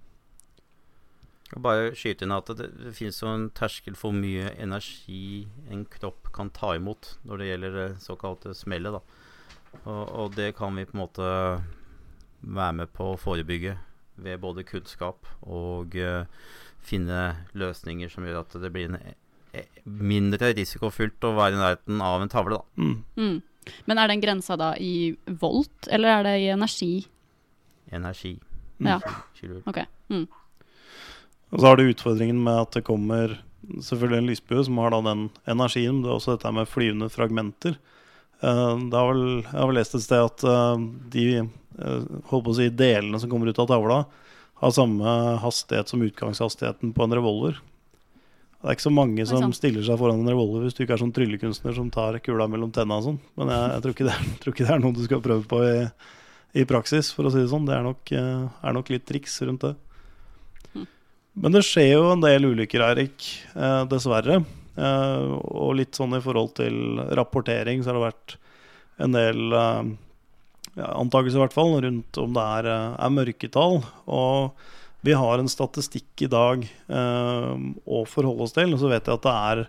Og 1.55 1.63
bare 1.63 1.93
skyte 1.95 2.27
inn 2.27 2.35
at 2.35 2.51
det, 2.59 2.69
det 2.75 2.93
finnes 2.97 3.21
jo 3.23 3.31
en 3.31 3.49
terskel 3.55 3.95
for 3.99 4.15
mye 4.17 4.51
energi 4.59 5.47
en 5.71 5.85
kropp 5.91 6.33
kan 6.35 6.51
ta 6.55 6.73
imot 6.75 7.13
når 7.27 7.39
det 7.39 7.51
gjelder 7.51 7.77
det 7.77 7.89
såkalte 8.03 8.55
smellet. 8.57 8.97
da. 8.99 9.27
Og, 9.85 10.03
og, 10.05 10.37
det 10.37 10.55
kan 10.59 10.75
vi 10.77 10.87
på 10.89 10.97
en 10.97 11.03
måte 11.05 11.29
være 12.41 12.79
med 12.81 12.93
på 12.97 13.13
å 13.13 13.21
forebygge 13.21 13.77
ved 14.23 14.41
både 14.41 14.65
kunnskap 14.67 15.29
og 15.45 15.95
uh, 16.01 16.25
finne 16.81 17.21
løsninger 17.59 18.11
som 18.13 18.27
gjør 18.27 18.41
at 18.41 18.57
det 18.63 18.71
blir 18.73 18.89
en, 18.89 18.99
e, 19.53 19.65
mindre 19.85 20.53
risikofylt 20.57 21.25
å 21.27 21.35
være 21.37 21.57
i 21.57 21.61
nærheten 21.61 22.03
av 22.05 22.25
en 22.25 22.33
tavle. 22.33 22.61
da. 22.61 22.83
Mm. 22.83 22.97
Mm. 23.21 23.77
Men 23.91 24.01
er 24.01 24.11
den 24.13 24.23
grensa 24.23 24.57
da 24.59 24.73
i 24.79 25.17
volt, 25.27 25.91
eller 25.91 26.21
er 26.21 26.27
det 26.29 26.35
i 26.45 26.51
energi? 26.55 26.93
Energi. 27.93 28.37
Ja. 28.83 29.01
Ok. 29.67 29.83
Mm. 30.13 30.27
Og 31.55 31.61
så 31.61 31.69
har 31.69 31.79
du 31.79 31.89
utfordringen 31.91 32.39
med 32.43 32.65
at 32.65 32.79
det 32.79 32.87
kommer 32.87 33.37
selvfølgelig 33.83 34.19
en 34.19 34.31
lysbue 34.31 34.65
som 34.67 34.81
har 34.83 34.95
da 34.95 35.03
den 35.07 35.29
energien. 35.47 35.95
men 35.95 36.03
Det 36.03 36.11
er 36.11 36.17
også 36.19 36.37
dette 36.37 36.53
med 36.55 36.71
flyvende 36.71 37.11
fragmenter. 37.13 37.79
Uh, 38.43 38.77
det 38.91 38.97
har 38.97 39.13
vel, 39.13 39.25
jeg 39.43 39.55
har 39.55 39.71
vel 39.71 39.79
lest 39.81 39.97
et 39.97 40.05
sted 40.05 40.27
at 40.27 40.45
uh, 40.45 40.77
de 41.13 41.25
uh, 41.41 42.03
holdt 42.31 42.45
på 42.45 42.53
å 42.53 42.59
si, 42.59 42.69
delene 42.69 43.21
som 43.21 43.31
kommer 43.33 43.49
ut 43.49 43.63
av 43.63 43.71
tavla, 43.71 44.03
har 44.61 44.75
samme 44.77 45.15
hastighet 45.41 45.89
som 45.89 46.05
utgangshastigheten 46.05 46.93
på 46.97 47.07
en 47.07 47.17
revolver. 47.17 47.63
Det 48.61 48.73
er 48.73 48.77
ikke 48.77 48.87
så 48.89 48.93
mange 48.93 49.25
som 49.29 49.53
stiller 49.55 49.85
seg 49.85 49.99
foran 50.01 50.23
en 50.23 50.33
revolver 50.33 50.65
hvis 50.65 50.75
du 50.75 50.81
ikke 50.83 50.97
er 50.97 51.03
sånn 51.03 51.13
tryllekunstner 51.15 51.75
som 51.77 51.91
tar 51.93 52.17
kula 52.25 52.49
mellom 52.51 52.73
tenna 52.75 52.97
og 52.99 53.05
sånn. 53.05 53.19
Men 53.39 53.53
jeg, 53.53 53.67
jeg 53.73 53.85
tror, 53.85 53.95
ikke 53.95 54.07
det, 54.09 54.15
tror, 54.43 54.55
ikke 54.55 54.65
det, 54.65 54.73
er 54.75 54.83
noe 54.83 54.97
du 54.97 55.03
skal 55.05 55.25
prøve 55.25 55.49
på 55.49 55.61
i, 55.65 55.75
i 56.61 56.69
praksis, 56.69 57.13
for 57.15 57.29
å 57.29 57.33
si 57.33 57.43
det 57.45 57.53
sånn. 57.53 57.69
Det 57.69 57.77
er 57.77 57.85
nok, 57.87 58.13
er 58.17 58.77
nok 58.77 58.93
litt 58.93 59.07
triks 59.09 59.39
rundt 59.45 59.69
det. 59.69 59.75
Men 61.37 61.53
det 61.53 61.67
skjer 61.67 61.91
jo 61.99 62.07
en 62.15 62.23
del 62.25 62.49
ulykker, 62.49 62.83
Eirik. 62.87 63.27
Eh, 63.53 63.83
dessverre. 63.91 64.41
Eh, 64.77 65.33
og 65.37 65.77
litt 65.77 65.97
sånn 65.97 66.17
i 66.17 66.23
forhold 66.25 66.55
til 66.57 67.03
rapportering, 67.19 67.83
så 67.83 67.93
har 67.93 67.99
det 67.99 68.07
vært 68.07 68.37
en 69.05 69.17
del 69.17 69.57
eh, 69.59 69.91
ja, 70.79 70.95
antakelser 70.95 71.37
i 71.37 71.43
hvert 71.45 71.57
fall 71.57 71.77
rundt 71.85 72.21
om 72.23 72.33
det 72.37 72.45
er, 72.61 72.69
er 72.97 73.13
mørketall. 73.13 73.83
Og 74.09 74.65
vi 75.05 75.13
har 75.17 75.39
en 75.39 75.51
statistikk 75.53 76.25
i 76.25 76.29
dag 76.33 76.65
å 76.89 77.99
forholde 78.11 78.43
oss 78.43 78.55
til. 78.57 78.73
Og 78.75 78.81
så 78.81 78.89
vet 78.91 79.07
jeg 79.07 79.21
at 79.21 79.27
det 79.29 79.35
er, 79.51 79.61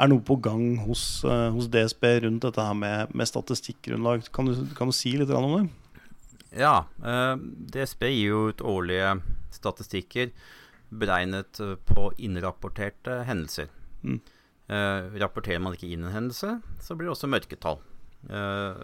er 0.00 0.08
noe 0.08 0.22
på 0.24 0.38
gang 0.40 0.78
hos, 0.86 1.02
hos, 1.26 1.66
DSB 1.68 2.06
rundt 2.24 2.46
dette 2.46 2.64
her 2.64 2.78
med, 2.78 3.12
med 3.12 3.28
statistikkgrunnlag. 3.28 4.24
Kan 4.32 4.48
kan 4.78 4.88
du, 4.88 4.96
si 4.96 5.12
litt 5.18 5.34
om 5.34 5.58
det? 5.58 5.66
Ja. 6.62 6.86
DSB 7.74 8.06
gir 8.14 8.30
jo 8.30 8.46
ut 8.54 8.64
årlige 8.64 9.18
statistikker 9.58 10.32
beregnet 10.88 11.60
eh, 11.60 11.76
på 11.88 12.08
innrapporterte 12.16 13.22
hendelser. 13.28 13.70
Mm. 14.02 14.20
Eh, 14.68 15.18
rapporterer 15.22 15.62
man 15.64 15.76
ikke 15.76 15.88
inn 15.94 16.04
en 16.04 16.14
hendelse, 16.14 16.58
så 16.84 16.96
blir 16.96 17.08
det 17.08 17.14
også 17.14 17.30
mørketall. 17.32 17.78
Eh, 18.28 18.82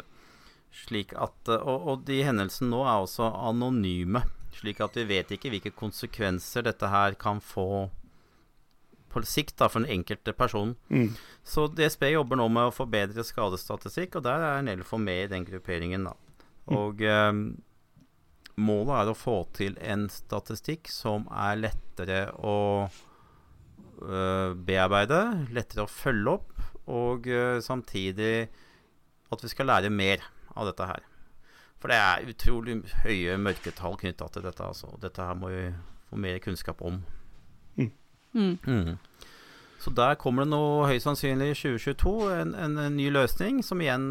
slik 0.84 1.12
at, 1.12 1.36
eh, 1.48 1.60
og, 1.60 1.88
og, 1.90 2.06
de 2.08 2.22
hendelsene 2.24 2.70
nå 2.72 2.80
er 2.86 3.02
også 3.04 3.28
anonyme, 3.50 4.24
slik 4.56 4.80
at 4.84 4.96
vi 4.96 5.04
vet 5.10 5.34
ikke 5.34 5.52
hvilke 5.52 5.74
konsekvenser 5.76 6.64
dette 6.64 6.88
her 6.88 7.18
kan 7.20 7.42
få 7.42 7.90
på 9.14 9.22
sikt 9.28 9.60
da, 9.60 9.68
for 9.70 9.84
den 9.84 10.00
enkelte 10.00 10.32
personen. 10.34 10.74
Mm. 10.88 11.12
Så 11.46 11.68
DSB 11.70 12.08
jobber 12.14 12.40
nå 12.40 12.48
med 12.50 12.70
å 12.70 12.74
forbedre 12.74 13.22
skadestatistikk, 13.22 14.16
og 14.18 14.24
der 14.26 14.42
er 14.42 14.64
Nelfo 14.66 14.98
med 14.98 15.26
i 15.26 15.30
den 15.30 15.44
grupperingen. 15.46 16.08
da. 16.08 16.16
Mm. 16.66 16.74
Og 16.74 17.04
mm. 17.04 17.44
Målet 18.54 18.94
er 19.00 19.10
å 19.10 19.16
få 19.18 19.38
til 19.56 19.74
en 19.82 20.06
statistikk 20.12 20.90
som 20.92 21.26
er 21.34 21.58
lettere 21.58 22.20
å 22.38 22.58
uh, 22.86 24.50
bearbeide, 24.54 25.22
lettere 25.54 25.86
å 25.86 25.90
følge 25.90 26.36
opp, 26.36 26.52
og 26.86 27.26
uh, 27.26 27.58
samtidig 27.64 28.46
at 29.34 29.42
vi 29.42 29.50
skal 29.50 29.72
lære 29.72 29.90
mer 29.90 30.22
av 30.54 30.70
dette 30.70 30.86
her. 30.86 31.02
For 31.82 31.92
det 31.92 31.98
er 32.00 32.30
utrolig 32.30 32.78
høye 33.02 33.34
mørketall 33.36 33.98
knytta 34.00 34.30
til 34.32 34.46
dette. 34.46 34.64
Altså. 34.64 34.88
Dette 35.02 35.26
her 35.26 35.36
må 35.36 35.50
vi 35.52 35.66
få 36.08 36.20
mer 36.22 36.38
kunnskap 36.40 36.80
om. 36.86 37.02
Mm. 37.76 37.90
Mm. 38.64 38.94
Så 39.84 39.90
der 39.92 40.16
kommer 40.16 40.46
det 40.46 40.54
nå 40.54 40.86
høyst 40.88 41.04
sannsynlig 41.04 41.50
i 41.50 41.56
2022, 41.58 42.12
en, 42.32 42.54
en, 42.56 42.76
en, 42.86 42.94
ny 42.96 43.10
løsning 43.12 43.58
som 43.66 43.82
igjen 43.84 44.06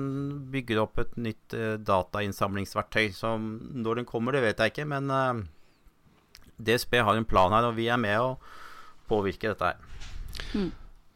bygger 0.54 0.84
opp 0.84 1.02
et 1.02 1.16
nytt 1.18 1.56
uh, 1.58 1.80
datainnsamlingsverktøy. 1.82 3.08
Som 3.18 3.56
når 3.82 4.04
den 4.04 4.08
kommer, 4.10 4.38
det 4.38 4.44
vet 4.44 4.62
jeg 4.62 4.74
ikke, 4.74 4.86
men 4.92 5.10
uh, 5.10 5.42
DSB 6.62 7.00
har 7.02 7.18
en 7.18 7.26
plan 7.26 7.56
her, 7.58 7.72
og 7.72 7.80
vi 7.80 7.90
er 7.90 7.98
med 7.98 8.20
å 8.22 8.36
påvirke 9.10 9.50
dette 9.50 9.72
her. 9.72 9.82
Mm. 10.54 10.70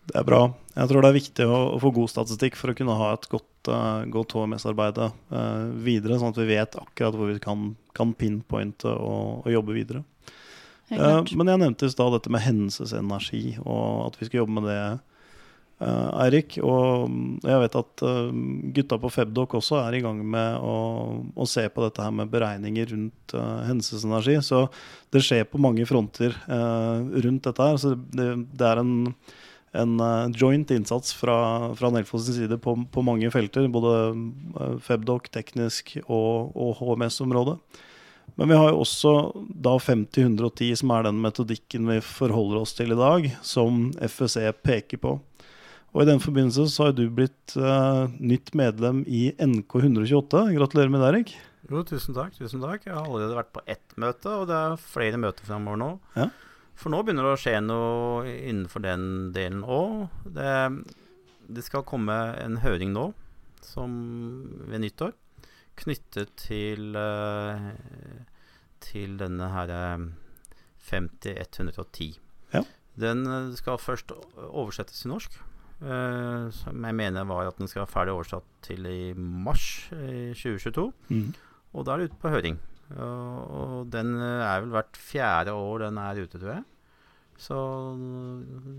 Det 0.08 0.18
er 0.18 0.26
bra. 0.26 0.42
Jeg 0.74 0.90
tror 0.90 1.06
det 1.06 1.12
er 1.12 1.20
viktig 1.20 1.46
å, 1.46 1.62
å 1.76 1.80
få 1.84 1.94
god 1.94 2.16
statistikk 2.16 2.58
for 2.58 2.74
å 2.74 2.78
kunne 2.80 2.98
ha 2.98 3.14
et 3.14 3.30
godt, 3.30 3.70
uh, 3.70 4.10
godt 4.10 4.34
HMS-arbeid 4.40 5.04
videre, 5.86 6.18
sånn 6.18 6.34
at 6.34 6.42
vi 6.42 6.50
vet 6.56 6.82
akkurat 6.82 7.20
hvor 7.20 7.30
vi 7.30 7.38
kan, 7.44 7.76
kan 7.94 8.18
pinpointe 8.18 8.90
og, 8.90 9.44
og 9.46 9.54
jobbe 9.54 9.78
videre. 9.78 10.02
Uh, 10.88 11.20
men 11.36 11.52
jeg 11.52 11.60
nevnte 11.60 11.88
i 11.90 11.92
stad 11.92 12.14
dette 12.16 12.32
med 12.32 12.44
hendelsesenergi, 12.46 13.58
og 13.66 14.08
at 14.08 14.18
vi 14.20 14.28
skal 14.28 14.42
jobbe 14.42 14.56
med 14.56 14.68
det, 14.70 14.82
uh, 15.84 16.22
Eirik. 16.24 16.56
Og 16.64 17.10
jeg 17.44 17.64
vet 17.64 17.76
at 17.82 18.04
uh, 18.08 18.30
gutta 18.76 19.00
på 19.02 19.12
Febdoc 19.12 19.58
også 19.60 19.82
er 19.82 19.98
i 19.98 20.04
gang 20.06 20.22
med 20.24 20.62
å, 20.64 20.78
å, 21.36 21.50
se 21.50 21.66
på 21.74 21.84
dette 21.84 22.06
her 22.06 22.14
med 22.16 22.32
beregninger 22.32 22.94
rundt 22.94 23.36
hendelsesenergi. 23.68 24.38
Så 24.48 24.64
det 25.12 25.26
skjer 25.26 25.44
på 25.50 25.62
mange 25.62 25.88
fronter 25.90 26.36
rundt 26.48 27.50
dette 27.50 27.68
her. 27.68 27.82
Så 27.84 27.98
det, 28.16 28.30
det 28.56 28.72
er 28.72 28.80
en, 28.80 28.96
en 29.84 29.98
joint 30.32 30.72
innsats 30.72 31.12
fra, 31.20 31.38
fra 31.76 31.92
Nelfos 31.92 32.30
side 32.32 32.62
på, 32.64 32.78
på, 32.94 33.04
mange 33.04 33.28
felter. 33.36 33.68
Både 33.68 34.80
Febdoc, 34.88 35.28
teknisk 35.36 35.98
og, 36.06 36.56
og 36.56 36.80
HMS-området. 36.80 37.60
Men 38.36 38.52
vi 38.52 38.58
har 38.60 38.70
jo 38.70 38.84
også 38.84 39.14
da 39.50 39.78
50-110, 39.82 40.76
som 40.82 40.92
er 40.94 41.08
den 41.08 41.22
metodikken 41.24 41.88
vi 41.90 41.98
forholder 42.06 42.62
oss 42.62 42.76
til 42.78 42.94
i 42.94 43.00
dag, 43.00 43.30
som 43.42 43.88
FSE 43.98 44.52
peker 44.62 45.02
på. 45.02 45.16
Og 45.96 46.04
I 46.04 46.10
den 46.10 46.22
forbindelse 46.22 46.68
så 46.70 46.90
har 46.90 46.98
du 46.98 47.08
blitt 47.10 47.56
uh, 47.58 48.06
nytt 48.20 48.52
medlem 48.58 49.02
i 49.08 49.32
NK 49.42 49.80
128. 49.80 50.44
Gratulerer 50.54 50.92
med 50.94 51.02
det, 51.02 51.08
Erik. 51.14 51.32
Jo, 51.68 51.82
tusen 51.88 52.16
takk. 52.16 52.36
tusen 52.38 52.62
takk. 52.64 52.86
Jeg 52.86 52.94
har 52.94 53.08
allerede 53.08 53.40
vært 53.40 53.56
på 53.56 53.64
ett 53.66 53.96
møte, 54.00 54.30
og 54.30 54.46
det 54.52 54.60
er 54.60 54.78
flere 54.84 55.20
møter 55.20 55.48
framover 55.48 55.82
nå. 55.82 55.90
Ja. 56.20 56.30
For 56.78 56.94
nå 56.94 57.02
begynner 57.02 57.26
det 57.26 57.34
å 57.34 57.42
skje 57.42 57.56
noe 57.66 58.36
innenfor 58.36 58.84
den 58.86 59.08
delen 59.34 59.64
òg. 59.66 60.06
Det, 60.36 60.52
det, 61.50 61.66
skal 61.66 61.88
komme 61.88 62.16
en 62.38 62.60
høring 62.62 62.94
nå 62.94 63.10
som 63.66 63.98
ved 64.70 64.86
nyttår 64.86 65.16
knyttet 65.78 66.34
til, 66.40 66.96
eh, 66.96 67.68
til 68.84 69.18
denne 69.20 69.50
her 69.54 69.74
50110. 70.88 72.10
Eh, 72.10 72.56
ja. 72.56 72.64
Den 72.98 73.26
eh, 73.28 73.52
skal 73.58 73.78
først 73.82 74.14
oversettes 74.50 75.04
til 75.04 75.14
norsk. 75.16 75.44
som 75.78 76.86
jeg 76.86 76.96
mener 76.98 77.24
var 77.30 77.46
at 77.46 77.58
den 77.60 77.68
skal 77.70 77.84
være 77.84 77.92
ferdig 77.92 78.14
oversatt 78.16 78.46
til 78.66 78.86
i 78.90 79.14
mars 79.14 79.92
i 79.94 80.34
2022. 80.34 80.88
Mm. 81.10 81.36
Og 81.74 81.86
da 81.86 81.94
er 81.94 81.98
det 81.98 82.08
ute 82.10 82.18
på 82.18 82.32
høring. 82.34 82.58
Og 82.98 83.86
den 83.94 84.16
er 84.18 84.64
vel 84.64 84.74
hvert 84.74 84.98
fjerde 84.98 85.54
år 85.54 85.84
den 85.86 86.00
er 86.02 86.24
ute, 86.24 86.40
tror 86.40 86.56
jeg. 86.56 86.64
Så 87.38 87.58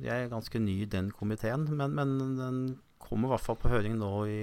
jeg 0.02 0.24
er 0.24 0.32
ganske 0.32 0.58
ny 0.58 0.80
i 0.82 0.90
den 0.90 1.12
komiteen. 1.14 1.68
Men, 1.70 1.94
men 1.94 2.18
den 2.40 2.58
kommer 3.08 3.28
i 3.28 3.34
hvert 3.34 3.46
fall 3.46 3.58
på 3.60 3.72
høring 3.72 3.96
nå 3.98 4.12
i 4.28 4.38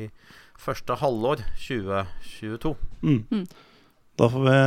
første 0.59 0.97
halvår 0.99 1.43
2022. 1.67 2.75
Mm. 3.05 3.21
Mm. 3.31 3.47
Da 4.15 4.29
får 4.31 4.45
vi 4.45 4.59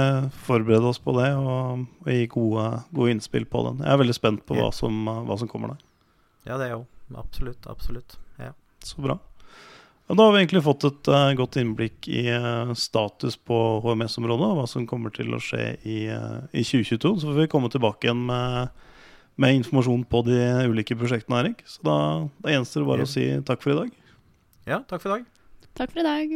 forberede 0.44 0.90
oss 0.90 1.00
på 1.00 1.14
det 1.16 1.30
og, 1.40 1.86
og 2.04 2.10
gi 2.12 2.26
gode, 2.32 2.66
gode, 2.92 3.14
innspill 3.14 3.48
på 3.48 3.64
den. 3.68 3.80
Jeg 3.84 3.94
er 3.94 4.02
veldig 4.02 4.16
spent 4.16 4.44
på 4.48 4.58
hva 4.58 4.68
som, 4.76 5.08
hva 5.08 5.38
som 5.40 5.48
kommer 5.48 5.72
der. 5.72 5.86
Ja, 6.50 6.58
det 6.60 6.68
er 6.68 6.74
jo 6.76 6.84
absolutt. 7.16 7.64
Absolutt. 7.70 8.18
Ja. 8.36 8.52
Så 8.84 9.00
bra. 9.04 9.16
Og 10.08 10.16
da 10.16 10.24
har 10.24 10.32
vi 10.32 10.40
egentlig 10.40 10.64
fått 10.64 10.86
et 10.88 11.08
uh, 11.12 11.30
godt 11.36 11.58
innblikk 11.60 12.08
i 12.08 12.22
uh, 12.32 12.72
status 12.76 13.36
på 13.36 13.56
HMS-området, 13.84 14.46
og 14.46 14.60
hva 14.60 14.68
som 14.70 14.86
kommer 14.88 15.12
til 15.12 15.34
å 15.36 15.40
skje 15.42 15.74
i, 15.84 15.98
uh, 16.08 16.46
i, 16.52 16.64
2022. 16.64 17.18
Så 17.20 17.28
får 17.28 17.42
vi 17.42 17.50
komme 17.52 17.68
tilbake 17.72 18.08
igjen 18.08 18.22
med, 18.30 18.86
med, 19.38 19.54
informasjon 19.62 20.04
på 20.10 20.22
de 20.26 20.38
ulike 20.68 20.96
prosjektene, 20.98 21.40
Erik. 21.44 21.62
Så 21.70 21.78
da, 21.86 21.96
da 22.42 22.54
gjenstår 22.54 22.84
det 22.84 22.90
bare 22.90 23.04
ja. 23.06 23.08
å 23.08 23.12
si 23.14 23.24
takk 23.48 23.60
for 23.64 23.70
i 23.74 23.78
dag. 23.82 23.90
Ja, 24.68 24.78
takk 24.84 25.00
for 25.04 25.08
i 25.10 25.14
dag. 25.18 25.24
Takk 25.78 25.90
for 25.94 26.00
i 26.02 26.06
dag. 26.10 26.26